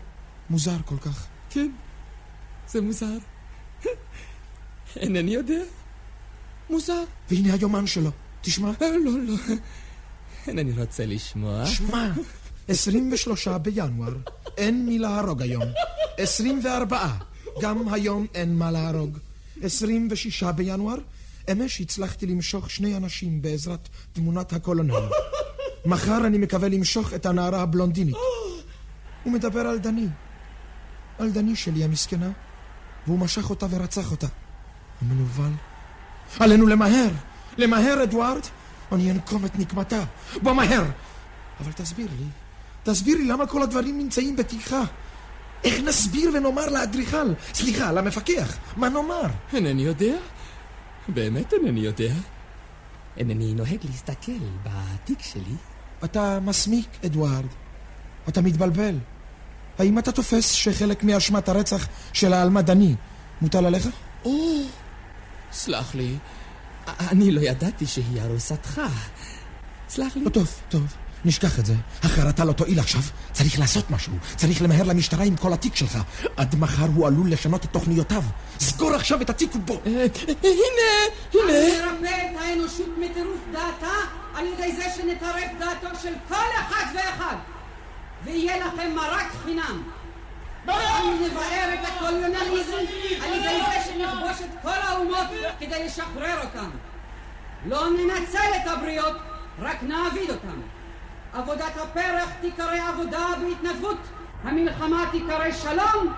מוזר 0.50 0.78
כל 0.86 0.98
כך. 0.98 1.28
כן, 1.50 1.72
זה 2.68 2.82
מוזר. 2.82 3.18
אינני 4.96 5.34
יודע. 5.34 5.64
מוזר. 6.70 7.04
והנה 7.32 7.54
היומן 7.54 7.88
שלו. 7.88 8.12
תשמע. 8.42 8.72
אה, 8.82 8.98
לא, 9.06 9.12
לא. 9.28 9.36
אינני 10.48 10.72
רוצה 10.72 11.06
לשמוע. 11.06 11.66
שמע, 11.66 12.12
23 12.68 13.48
בינואר, 13.48 14.14
אין 14.58 14.86
מי 14.86 15.00
להרוג 15.00 15.42
היום. 15.42 15.64
24, 16.18 17.08
גם 17.62 17.94
היום 17.94 18.28
אין 18.36 18.56
מה 18.56 18.72
להרוג. 18.72 19.18
26 19.62 20.44
בינואר, 20.44 20.96
אמש 21.52 21.82
הצלחתי 21.82 22.26
למשוך 22.26 22.70
שני 22.70 22.98
אנשים 22.98 23.42
בעזרת 23.42 23.90
תמונת 24.14 24.54
הקולונל. 24.54 25.10
מחר 25.86 26.28
אני 26.28 26.38
מקווה 26.38 26.70
למשוך 26.70 27.14
את 27.14 27.26
הנערה 27.26 27.62
הבלונדינית. 27.62 28.16
הוא 29.24 29.34
מדבר 29.34 29.60
על 29.60 29.80
דני. 29.80 30.08
על 31.20 31.32
דני 31.32 31.56
שלי 31.56 31.84
המסכנה, 31.84 32.32
והוא 33.08 33.20
משך 33.20 33.50
אותה 33.50 33.66
ורצח 33.70 34.12
אותה. 34.12 34.28
המנוול. 35.02 35.52
עלינו 36.40 36.68
למהר! 36.68 37.10
למהר, 37.58 38.04
אדוארד! 38.04 38.42
אני 38.92 39.12
אנקום 39.12 39.46
את 39.46 39.60
נקמתה. 39.60 40.04
בוא 40.42 40.54
מהר! 40.54 40.84
אבל 41.60 41.72
תסביר 41.72 42.08
לי, 42.20 42.26
תסביר 42.84 43.18
לי 43.18 43.26
למה 43.26 43.46
כל 43.46 43.62
הדברים 43.64 43.98
נמצאים 43.98 44.36
בתיקך. 44.36 44.76
איך 45.64 45.80
נסביר 45.84 46.32
ונאמר 46.34 46.70
לאדריכל, 46.70 47.34
סליחה, 47.54 47.92
למפקח, 47.92 48.58
מה 48.78 48.90
נאמר? 48.90 49.26
אינני 49.54 49.82
יודע. 49.82 50.16
באמת 51.08 51.54
אינני 51.54 51.80
יודע. 51.80 52.14
אינני 53.18 53.54
נוהג 53.54 53.78
להסתכל 53.84 54.32
בתיק 54.64 55.22
שלי. 55.22 55.56
אתה 56.04 56.40
מסמיק, 56.40 56.88
אדוארד. 57.06 57.46
אתה 58.30 58.42
מתבלבל. 58.42 58.96
האם 59.80 60.00
אתה 60.00 60.12
תופס 60.12 60.52
שחלק 60.52 61.04
מאשמת 61.04 61.50
הרצח 61.50 61.88
של 62.14 62.34
העלמה 62.34 62.62
דני 62.62 62.96
מוטל 63.42 63.66
עליך? 63.66 63.88
או, 64.26 64.32
סלח 65.54 65.96
לי, 65.96 66.18
אני 66.88 67.32
לא 67.32 67.42
ידעתי 67.42 67.86
שהיא 67.86 68.22
ארוסתך. 68.22 68.82
סלח 69.90 70.16
לי. 70.16 70.24
לא, 70.24 70.30
טוב, 70.30 70.48
טוב, 70.70 70.84
נשכח 71.26 71.60
את 71.60 71.66
זה. 71.66 71.74
החרטה 72.04 72.46
לא 72.46 72.54
תועיל 72.54 72.80
עכשיו. 72.80 73.02
צריך 73.32 73.60
לעשות 73.60 73.92
משהו. 73.92 74.14
צריך 74.36 74.62
למהר 74.62 74.84
למשטרה 74.84 75.24
עם 75.24 75.36
כל 75.36 75.54
התיק 75.54 75.76
שלך. 75.76 75.98
עד 76.38 76.56
מחר 76.56 76.88
הוא 76.96 77.08
עלול 77.08 77.32
לשנות 77.32 77.66
את 77.66 77.70
תוכניותיו. 77.72 78.24
סגור 78.60 78.94
עכשיו 78.94 79.22
את 79.22 79.30
התיק 79.30 79.56
ובוא. 79.56 79.78
אה, 79.86 79.92
הנה, 79.92 80.06
הנה. 81.34 81.54
אני 81.58 81.78
נרפא 81.78 82.32
את 82.32 82.38
האנושות 82.40 82.90
מטירוף 82.98 83.42
דעתה 83.52 83.94
על 84.36 84.46
ידי 84.46 84.76
זה 84.76 84.84
שנטרף 84.96 85.52
דעתו 85.60 86.00
של 86.02 86.14
כל 86.30 86.46
אחד 86.62 86.86
ואחד. 86.96 87.36
ויהיה 88.24 88.68
לכם 88.68 88.96
מרק 88.96 89.32
חינם. 89.44 89.84
אנחנו 90.68 91.12
נבער 91.26 91.74
את 91.74 91.88
הקולוניאליזם 91.88 92.74
על 93.24 93.34
ידי 93.34 93.60
זה 93.66 93.92
שנכבוש 93.92 94.42
את 94.42 94.62
כל 94.62 94.70
האומות 94.70 95.28
כדי 95.60 95.86
לשחרר 95.86 96.42
אותם. 96.44 96.70
לא 97.68 97.90
ננצל 97.90 98.38
את 98.56 98.68
הבריות, 98.68 99.18
רק 99.60 99.84
נעביד 99.84 100.30
אותם. 100.30 100.62
עבודת 101.34 101.78
הפרח 101.78 102.30
תיקרא 102.42 102.90
עבודה 102.90 103.28
בהתנדבות, 103.42 103.98
המלחמה 104.44 105.06
תיקרא 105.12 105.52
שלום, 105.52 106.14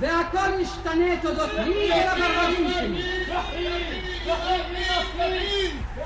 והכל 0.00 0.60
ישתנה 0.60 1.20
תודות 1.22 1.50
לי 1.54 1.90
ולברודים 1.92 2.72
שלי. 2.72 3.24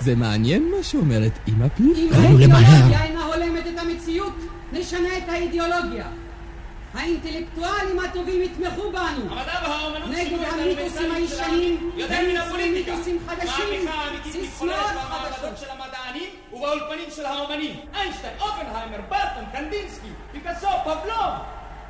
זה 0.00 0.14
מעניין 0.14 0.70
מה 0.76 0.82
שאומרת 0.82 1.32
אמא 1.48 1.68
פי. 1.68 1.82
אם. 1.82 2.08
האידיאולוגיה 2.12 3.04
אינה 3.04 3.24
הולמת 3.24 3.66
את 3.66 3.78
המציאות, 3.78 4.36
נשנה 4.72 5.18
את 5.18 5.28
האידיאולוגיה. 5.28 6.06
האינטלקטואלים 6.94 7.98
הטובים 7.98 8.42
יתמכו 8.42 8.92
בנו. 8.92 9.30
המדע 9.30 9.58
והאומנות 9.62 10.08
נגד 10.08 10.24
שינו 10.24 10.42
את 10.42 10.52
המיתוסים 10.52 11.12
הישנים, 11.12 11.90
יותר 11.96 12.18
מן 12.28 12.36
הפוליטיקה. 12.36 12.92
חדשים, 13.26 13.84
מהפכה 13.84 14.08
אמיתית 14.08 14.32
סיסמאות 14.32 14.48
מתחוללת 14.48 15.06
במעבדות. 15.06 15.58
של 15.58 15.70
המדענים 15.70 16.30
ובאולפנים 16.52 17.10
של 17.10 17.26
האומנים. 17.26 17.80
איינשטיין, 17.94 18.34
אופנהיימר, 18.40 19.00
ברטון, 19.08 19.44
קנדינסקי, 19.52 20.08
פיקאסו, 20.32 20.68
פבלוב. 20.84 21.32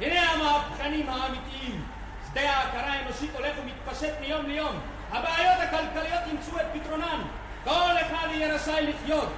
הנה 0.00 0.22
המהפכנים 0.22 1.08
האמיתיים. 1.08 1.84
שדה 2.30 2.50
ההכרה 2.50 2.92
האנושית 2.92 3.30
הולך 3.36 3.52
ומתפשט 3.62 4.12
מיום 4.20 4.46
ליום. 4.46 4.80
הבעיות 5.12 5.60
הכלכליות 5.60 6.20
ימצאו 6.30 6.60
את 6.60 6.66
פתרונן. 6.72 7.22
כל 7.64 7.94
אחד 8.00 8.28
יהיה 8.32 8.54
רשאי 8.54 8.86
לחיות. 8.86 9.28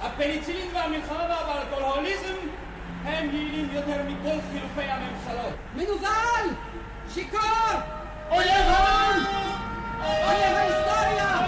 הפניצילין 0.00 0.66
והמלחמה 0.74 1.26
והאלכוהוליזם 1.28 2.34
הם 3.04 3.30
יעילים 3.34 3.68
יותר 3.72 4.02
מכל 4.08 4.38
חילופי 4.52 4.90
הממשלות. 4.90 5.54
מנוול! 5.74 6.54
שיכור! 7.14 7.40
אויב 8.30 8.50
העם! 8.50 9.24
אויב 10.00 10.56
ההיסטוריה! 10.56 11.46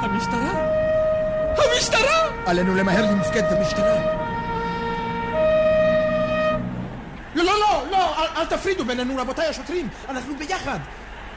המשטרה! 0.00 0.82
המשטרה! 1.56 2.28
עלינו 2.46 2.74
למהר 2.74 3.10
למפקדת 3.10 3.52
המשטרה. 3.52 4.22
לא, 7.34 7.44
לא, 7.44 7.60
לא, 7.60 7.84
לא, 7.90 8.18
אל, 8.18 8.26
אל 8.36 8.46
תפרידו 8.46 8.84
בינינו, 8.84 9.16
רבותיי 9.16 9.46
השוטרים. 9.46 9.88
אנחנו 10.08 10.36
ביחד. 10.36 10.78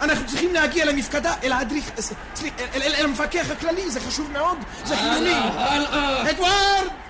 אנחנו 0.02 0.26
צריכים 0.26 0.54
להגיע 0.54 0.86
למפקדה, 0.86 1.34
אל 1.43 1.52
האדריך... 1.52 1.91
אה, 1.98 2.02
סליחה, 2.36 2.56
אל, 2.76 2.82
אל, 2.82 2.95
אל 2.95 3.06
המפקח 3.06 3.52
הכללי, 3.52 3.89
זה 3.89 4.00
חשוב 4.00 4.32
מאוד, 4.32 4.58
זה 4.84 4.98
חיוני. 4.98 5.36
אדוארד! 6.30 7.05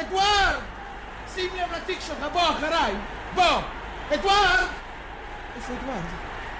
אדוארד! 0.00 0.60
שים 1.34 1.50
לב 1.54 1.72
לתיק 1.76 2.00
שלך, 2.00 2.26
בוא 2.32 2.42
אחריי. 2.42 2.94
בוא! 3.34 3.60
אדוארד! 4.14 4.66
איפה 5.56 5.72
אדוארד? 5.72 6.02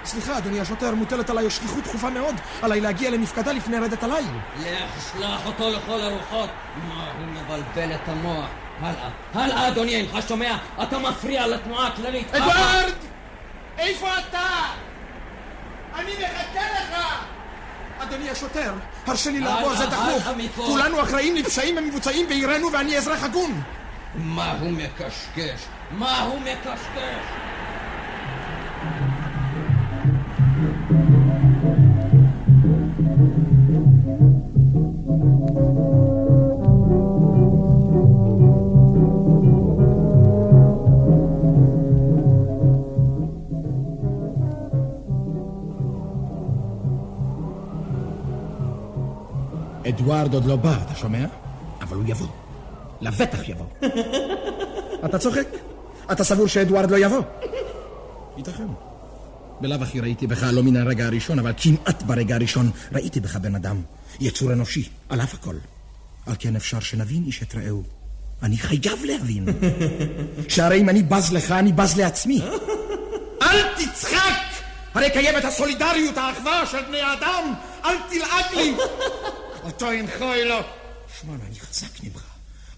סליחה, 0.05 0.37
אדוני 0.37 0.59
השוטר, 0.59 0.95
מוטלת 0.95 1.29
עליי 1.29 1.49
שליחות 1.49 1.83
דחופה 1.83 2.09
מאוד. 2.09 2.35
עליי 2.61 2.81
להגיע 2.81 3.09
למפקדה 3.09 3.51
לפני 3.51 3.77
רדת 3.79 4.03
הליל. 4.03 4.25
לך, 4.59 5.11
שלח 5.11 5.45
אותו 5.45 5.69
לכל 5.69 6.01
הרוחות. 6.01 6.49
מה, 6.87 7.11
הוא 7.17 7.25
מבלבל 7.25 7.95
את 7.95 8.09
המוח. 8.09 8.45
הלאה, 8.81 9.09
הלאה, 9.33 9.67
אדוני, 9.67 9.95
אינך 9.95 10.27
שומע? 10.27 10.57
אתה 10.83 10.97
מפריע 10.99 11.47
לתנועה 11.47 11.87
הכללית. 11.87 12.35
אדוארד! 12.35 12.93
איפה 13.77 14.07
אתה? 14.19 14.47
אני 15.95 16.11
מחכה 16.11 16.61
לך! 16.73 16.97
אדוני 17.99 18.29
השוטר, 18.29 18.73
הרשה 19.09 19.31
לי 19.31 19.39
לעבור, 19.39 19.75
זה 19.75 19.85
דחוף. 19.85 20.23
כולנו 20.55 21.01
אחראים 21.01 21.35
לפשעים 21.35 21.77
המבוצעים 21.77 22.27
בעירנו 22.27 22.71
ואני 22.71 22.97
אזרח 22.97 23.23
הגון. 23.23 23.61
מה 24.15 24.51
הוא 24.59 24.71
מקשקש? 24.71 25.59
מה 25.91 26.21
הוא 26.21 26.39
מקשקש? 26.39 27.56
אדוארד 50.07 50.33
עוד 50.33 50.45
לא 50.45 50.55
בא, 50.55 50.77
אתה 50.85 50.95
שומע? 50.95 51.25
אבל 51.81 51.95
הוא 51.97 52.03
יבוא. 52.07 52.27
לבטח 53.01 53.49
יבוא. 53.49 53.65
אתה 55.05 55.17
צוחק? 55.17 55.47
אתה 56.11 56.23
סבור 56.23 56.47
שאדוארד 56.47 56.91
לא 56.91 56.97
יבוא? 56.97 57.21
ייתכן. 58.37 58.67
בלאו 59.61 59.81
הכי 59.81 59.99
ראיתי 59.99 60.27
בך 60.27 60.43
לא 60.51 60.63
מן 60.63 60.77
הרגע 60.77 61.05
הראשון, 61.05 61.39
אבל 61.39 61.53
כמעט 61.57 62.03
ברגע 62.03 62.35
הראשון 62.35 62.71
ראיתי 62.91 63.19
בך 63.19 63.35
בן 63.35 63.55
אדם, 63.55 63.81
יצור 64.19 64.53
אנושי, 64.53 64.89
על 65.09 65.21
אף 65.21 65.33
הכל. 65.33 65.55
על 66.27 66.33
כן 66.39 66.55
אפשר 66.55 66.79
שנבין 66.79 67.23
איש 67.25 67.43
את 67.43 67.55
רעהו. 67.55 67.83
אני 68.43 68.57
חייב 68.57 69.05
להבין. 69.05 69.45
שהרי 70.53 70.81
אם 70.81 70.89
אני 70.89 71.03
בז 71.03 71.33
לך, 71.33 71.51
אני 71.51 71.71
בז 71.71 71.97
לעצמי. 71.97 72.41
אל 73.43 73.63
תצחק! 73.77 74.41
הרי 74.93 75.09
קיימת 75.11 75.45
הסולידריות, 75.45 76.17
האחווה 76.17 76.65
של 76.65 76.81
בני 76.87 77.01
האדם. 77.01 77.53
אל 77.85 77.95
תלעג 78.09 78.55
לי! 78.55 78.75
אתה 79.67 79.91
אינך 79.91 80.21
אלא... 80.21 80.61
שמע, 81.21 81.33
אני 81.47 81.59
חזק 81.59 82.03
ממך. 82.03 82.23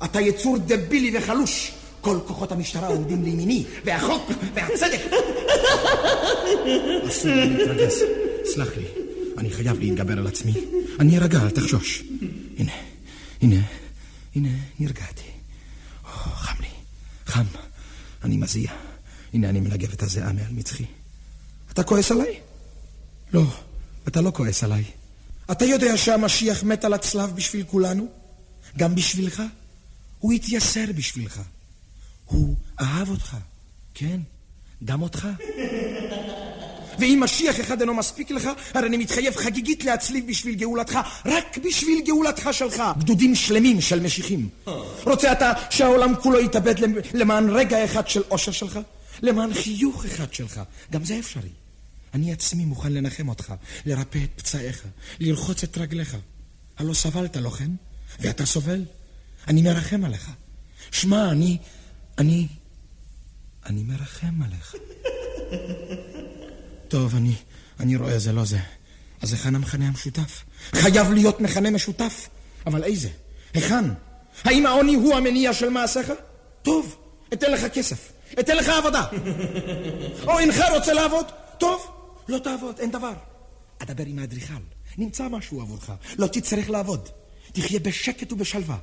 אתה 0.05 0.21
יצור 0.21 0.57
דבילי 0.57 1.17
וחלוש. 1.17 1.71
כל 2.01 2.19
כוחות 2.27 2.51
המשטרה 2.51 2.87
עומדים 2.87 3.23
לימיני, 3.23 3.65
והחוק 3.85 4.31
והצדק. 4.53 4.99
אסור 7.07 7.31
לי 7.31 7.49
להתרגז. 7.49 8.03
סלח 8.53 8.67
לי, 8.77 8.85
אני 9.37 9.49
חייב 9.49 9.79
להתגבר 9.79 10.17
על 10.17 10.27
עצמי. 10.27 10.53
אני 10.99 11.17
ארגע, 11.17 11.41
אל 11.41 11.49
תחשוש. 11.49 12.03
הנה, 12.57 12.71
הנה, 13.41 13.61
הנה, 14.35 14.49
נרגעתי. 14.79 15.29
חם 16.05 16.61
לי, 16.61 16.67
חם. 17.25 17.43
אני 18.23 18.37
מזיע. 18.37 18.71
הנה 19.33 19.49
אני 19.49 19.59
מנגב 19.59 19.91
את 19.93 20.03
הזיעה 20.03 20.33
מעל 20.33 20.51
מצחי. 20.51 20.85
אתה 21.71 21.83
כועס 21.83 22.11
עליי? 22.11 22.39
לא, 23.33 23.43
אתה 24.07 24.21
לא 24.21 24.31
כועס 24.31 24.63
עליי. 24.63 24.83
אתה 25.51 25.65
יודע 25.65 25.97
שהמשיח 25.97 26.63
מת 26.63 26.85
על 26.85 26.93
הצלב 26.93 27.35
בשביל 27.35 27.63
כולנו? 27.63 28.07
גם 28.77 28.95
בשבילך? 28.95 29.43
הוא 30.19 30.33
התייסר 30.33 30.85
בשבילך. 30.95 31.41
הוא 32.25 32.55
אהב 32.79 33.09
אותך, 33.09 33.37
כן. 33.93 34.19
גם 34.85 35.01
אותך. 35.01 35.27
ואם 36.99 37.19
משיח 37.23 37.59
אחד 37.59 37.81
אינו 37.81 37.93
מספיק 37.93 38.31
לך, 38.31 38.49
הרי 38.73 38.87
אני 38.87 38.97
מתחייב 38.97 39.35
חגיגית 39.35 39.83
להצליב 39.83 40.27
בשביל 40.27 40.55
גאולתך, 40.55 40.99
רק 41.25 41.57
בשביל 41.57 42.01
גאולתך 42.05 42.49
שלך. 42.51 42.83
גדודים 42.97 43.35
שלמים 43.35 43.81
של 43.81 43.99
משיחים. 43.99 44.49
רוצה 45.03 45.31
אתה 45.31 45.53
שהעולם 45.69 46.15
כולו 46.15 46.39
יתאבד 46.39 46.75
למען 47.13 47.49
רגע 47.49 47.85
אחד 47.85 48.07
של 48.07 48.21
אושר 48.31 48.51
שלך? 48.51 48.79
למען 49.21 49.53
חיוך 49.53 50.05
אחד 50.05 50.33
שלך. 50.33 50.61
גם 50.91 51.05
זה 51.05 51.19
אפשרי. 51.19 51.49
אני 52.13 52.33
עצמי 52.33 52.65
מוכן 52.65 52.93
לנחם 52.93 53.29
אותך, 53.29 53.53
לרפא 53.85 54.19
את 54.23 54.29
פצעיך, 54.41 54.83
לרחוץ 55.19 55.63
את 55.63 55.77
רגליך. 55.77 56.17
הלא 56.77 56.93
סבלת, 56.93 57.37
לא 57.37 57.49
כן? 57.49 57.71
ואתה 58.19 58.45
סובל? 58.45 58.85
אני 59.47 59.61
מרחם 59.61 60.05
עליך. 60.05 60.31
שמע, 60.91 61.31
אני... 61.31 61.57
אני... 62.17 62.47
אני 63.65 63.83
מרחם 63.83 64.41
עליך. 64.45 64.75
טוב, 66.87 67.15
אני, 67.15 67.35
אני 67.79 67.95
רואה 67.95 68.19
זה 68.19 68.31
לא 68.31 68.45
זה. 68.45 68.59
אז 69.21 69.33
היכן 69.33 69.55
המכנה 69.55 69.87
המשותף? 69.87 70.43
חייב 70.75 71.11
להיות 71.11 71.41
מכנה 71.41 71.69
משותף. 71.71 72.29
אבל 72.65 72.83
איזה? 72.83 73.09
היכן? 73.53 73.85
האם 74.43 74.65
העוני 74.65 74.95
הוא 74.95 75.15
המניע 75.15 75.53
של 75.53 75.69
מעשיך? 75.69 76.11
טוב, 76.61 76.97
אתן 77.33 77.51
לך 77.51 77.65
כסף. 77.73 78.11
אתן 78.39 78.57
לך 78.57 78.69
עבודה. 78.69 79.05
או 80.27 80.39
אינך 80.39 80.63
רוצה 80.73 80.93
לעבוד? 80.93 81.25
טוב, 81.57 81.98
לא 82.29 82.37
תעבוד, 82.37 82.79
אין 82.79 82.91
דבר. 82.91 83.13
אדבר 83.79 84.05
עם 84.05 84.19
האדריכל, 84.19 84.53
נמצא 84.97 85.27
משהו 85.27 85.61
עבורך. 85.61 85.91
לא 86.17 86.27
תצטרך 86.27 86.69
לעבוד. 86.69 87.09
תחיה 87.53 87.79
בשקט 87.79 88.31
ובשלווה. 88.31 88.77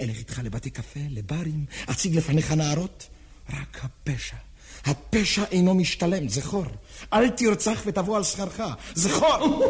אלך 0.00 0.18
איתך 0.18 0.40
לבתי 0.44 0.70
קפה, 0.70 1.00
לברים, 1.10 1.64
אציג 1.90 2.16
לפניך 2.16 2.52
נערות. 2.52 3.08
רק 3.50 3.80
הפשע. 3.82 4.36
הפשע 4.84 5.44
אינו 5.50 5.74
משתלם, 5.74 6.28
זכור. 6.28 6.64
אל 7.12 7.30
תרצח 7.30 7.82
ותבוא 7.86 8.16
על 8.16 8.24
שכרך, 8.24 8.60
זכור. 8.94 9.62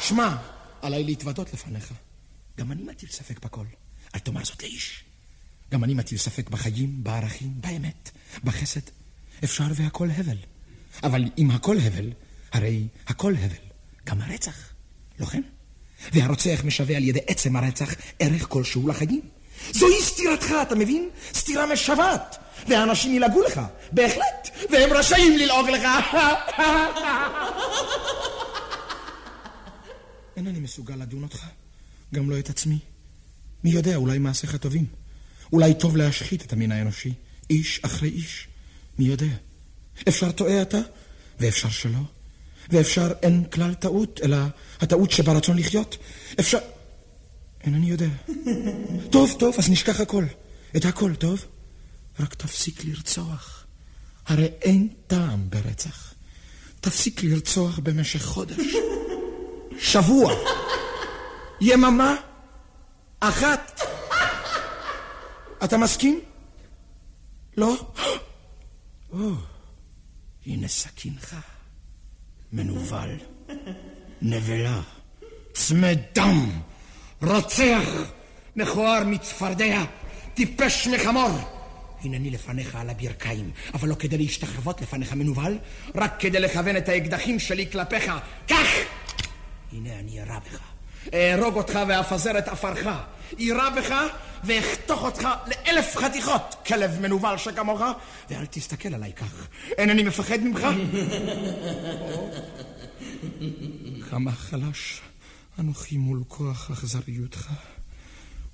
שמע, 0.06 0.36
עליי 0.82 1.04
להתוודות 1.04 1.52
לפניך. 1.52 1.92
גם 2.58 2.72
אני 2.72 2.82
מטיל 2.82 3.08
ספק 3.08 3.44
בכל. 3.44 3.64
אל 4.14 4.20
תאמר 4.20 4.44
זאת 4.44 4.62
לאיש. 4.62 5.04
גם 5.70 5.84
אני 5.84 5.94
מטיל 5.94 6.18
ספק 6.18 6.50
בחיים, 6.50 7.04
בערכים, 7.04 7.52
באמת, 7.60 8.10
בחסד. 8.44 8.80
אפשר 9.44 9.64
והכל 9.74 10.08
הבל. 10.16 10.36
אבל 11.02 11.24
אם 11.38 11.50
הכל 11.50 11.76
הבל, 11.78 12.12
הרי 12.52 12.86
הכל 13.06 13.34
הבל. 13.40 13.56
גם 14.06 14.20
הרצח, 14.20 14.72
לא 15.18 15.26
כן? 15.26 15.42
והרוצח 16.12 16.60
משווה 16.64 16.96
על 16.96 17.04
ידי 17.04 17.20
עצם 17.26 17.56
הרצח 17.56 17.94
ערך 18.18 18.46
כלשהו 18.48 18.88
לחיים. 18.88 19.20
זוהי 19.72 20.02
סתירתך, 20.02 20.52
אתה 20.62 20.74
מבין? 20.74 21.08
סתירה 21.34 21.72
משוועת. 21.72 22.36
והאנשים 22.68 23.14
ילעגו 23.14 23.42
לך, 23.42 23.60
בהחלט, 23.92 24.48
והם 24.70 24.90
רשאים 24.92 25.38
ללעוג 25.38 25.68
לך. 25.68 25.82
אינני 30.36 30.60
מסוגל 30.60 30.94
לדון 30.94 31.22
אותך, 31.22 31.46
גם 32.14 32.30
לא 32.30 32.38
את 32.38 32.50
עצמי. 32.50 32.78
מי 33.64 33.70
יודע, 33.70 33.96
אולי 33.96 34.18
מעשיך 34.18 34.56
טובים. 34.56 34.86
אולי 35.52 35.74
טוב 35.74 35.96
להשחית 35.96 36.44
את 36.44 36.52
המין 36.52 36.72
האנושי, 36.72 37.12
איש 37.50 37.80
אחרי 37.84 38.08
איש. 38.08 38.48
מי 38.98 39.04
יודע? 39.04 39.26
אפשר 40.08 40.32
טועה 40.32 40.62
אתה, 40.62 40.78
ואפשר 41.40 41.68
שלא. 41.68 41.98
ואפשר 42.68 43.12
אין 43.22 43.44
כלל 43.52 43.74
טעות, 43.74 44.20
אלא 44.24 44.36
הטעות 44.80 45.10
שברצון 45.10 45.58
לחיות. 45.58 45.96
אפשר... 46.40 46.58
אינני 47.64 47.86
יודע. 47.86 48.08
טוב, 49.12 49.34
טוב, 49.38 49.54
אז 49.58 49.70
נשכח 49.70 50.00
הכל. 50.00 50.24
את 50.76 50.84
הכל, 50.84 51.14
טוב? 51.14 51.44
רק 52.20 52.34
תפסיק 52.34 52.84
לרצוח. 52.84 53.64
הרי 54.26 54.48
אין 54.62 54.88
טעם 55.06 55.50
ברצח. 55.50 56.14
תפסיק 56.80 57.22
לרצוח 57.22 57.78
במשך 57.78 58.22
חודש, 58.24 58.56
שבוע, 59.78 60.32
יממה, 61.60 62.16
אחת. 63.20 63.80
אתה 65.64 65.76
מסכים? 65.76 66.20
לא? 67.56 67.76
או, 69.12 69.30
הנה 70.46 70.68
סכינך. 70.68 71.36
מנוול, 72.52 73.10
נבלה, 74.22 74.80
צמא 75.52 75.92
דם, 76.14 76.50
רוצח, 77.22 77.88
מכוער 78.56 79.04
מצפרדע, 79.04 79.84
טיפש 80.34 80.88
מחמור. 80.88 81.30
הנני 82.04 82.30
לפניך 82.30 82.74
על 82.74 82.90
הברכיים, 82.90 83.50
אבל 83.74 83.88
לא 83.88 83.94
כדי 83.94 84.18
להשתחוות 84.18 84.80
לפניך 84.80 85.12
מנוול, 85.12 85.58
רק 85.94 86.20
כדי 86.20 86.40
לכוון 86.40 86.76
את 86.76 86.88
האקדחים 86.88 87.38
שלי 87.38 87.70
כלפיך. 87.70 88.12
קח! 88.46 88.68
הנה 89.72 89.98
אני 89.98 90.22
ארע 90.22 90.38
בך. 90.38 90.75
אהרוג 91.14 91.56
אותך 91.56 91.78
ואפזר 91.88 92.38
את 92.38 92.48
עפרך. 92.48 92.86
אירה 93.38 93.70
בך 93.70 93.94
ואחתוך 94.44 95.02
אותך 95.02 95.28
לאלף 95.46 95.96
חתיכות, 95.96 96.54
כלב 96.66 97.00
מנוול 97.00 97.38
שכמוך, 97.38 97.80
ואל 98.30 98.46
תסתכל 98.46 98.94
עליי 98.94 99.12
כך. 99.12 99.48
אינני 99.78 100.02
מפחד 100.02 100.38
ממך. 100.40 100.66
כמה 104.10 104.32
חלש 104.32 105.00
אנוכי 105.58 105.96
מול 105.96 106.22
כוח 106.28 106.70
אכזריותך, 106.70 107.50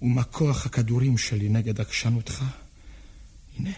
ומה 0.03 0.25
כוח 0.25 0.67
הכדורים 0.67 1.19
שלי 1.19 1.49
נגד 1.49 1.81
עקשנותך. 1.81 2.45
הנה, 3.59 3.71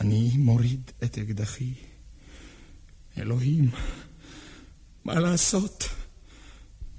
אני 0.00 0.30
מוריד 0.36 0.90
את 1.04 1.18
אקדחי. 1.18 1.72
אלוהים, 3.18 3.70
מה 5.04 5.20
לעשות? 5.20 5.88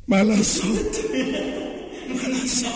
מה 0.10 0.24
לעשות? 0.24 0.96
מה 2.08 2.28
לעשות? 2.28 2.74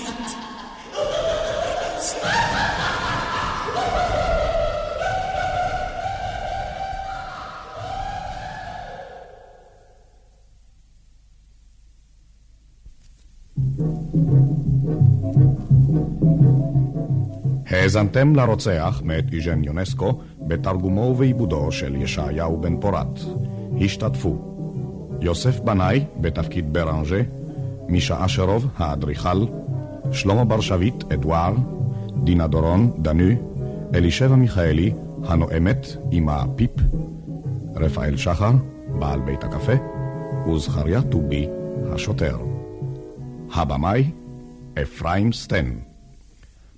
האזנתם 17.66 18.36
לרוצח 18.36 19.02
מאת 19.04 19.24
איז'ן 19.34 19.64
יונסקו 19.64 20.20
בתרגומו 20.48 21.02
ובעיבודו 21.02 21.72
של 21.72 21.96
ישעיהו 21.96 22.62
בן 22.62 22.82
פורת. 22.82 23.20
השתתפו 23.82 24.53
יוסף 25.24 25.60
בנאי 25.60 26.06
בתפקיד 26.22 26.74
ברנז'ה, 26.74 27.22
מישה 27.88 28.26
אשרוב 28.26 28.68
האדריכל, 28.78 29.46
שלמה 30.12 30.46
בר 30.46 30.62
שביט 30.62 31.12
אדואר, 31.14 31.54
דינה 32.24 32.48
דורון 32.48 32.92
דנו, 32.98 33.34
אלישבע 33.96 34.36
מיכאלי 34.36 34.94
הנואמת 35.24 35.88
עם 36.12 36.30
הפיפ, 36.30 36.72
רפאל 37.76 38.18
שחר 38.18 38.52
בעל 39.00 39.20
בית 39.20 39.44
הקפה, 39.44 39.74
וזכריה 40.52 41.02
טובי 41.02 41.48
השוטר. 41.94 42.38
הבמאי 43.54 44.12
אפרים 44.82 45.34
סטן 45.34 45.66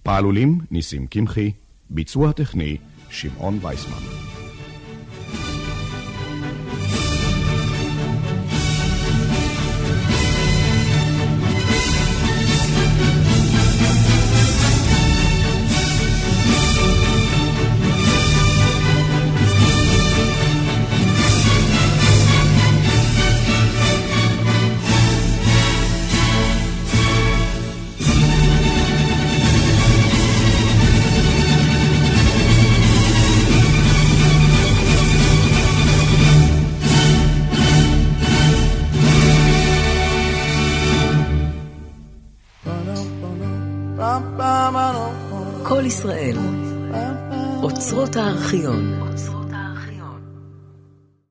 פעלולים 0.03 0.59
ניסים 0.71 1.07
קמחי, 1.07 1.51
ביצוע 1.89 2.31
טכני 2.31 2.77
שמעון 3.09 3.59
וייסמן. 3.61 4.34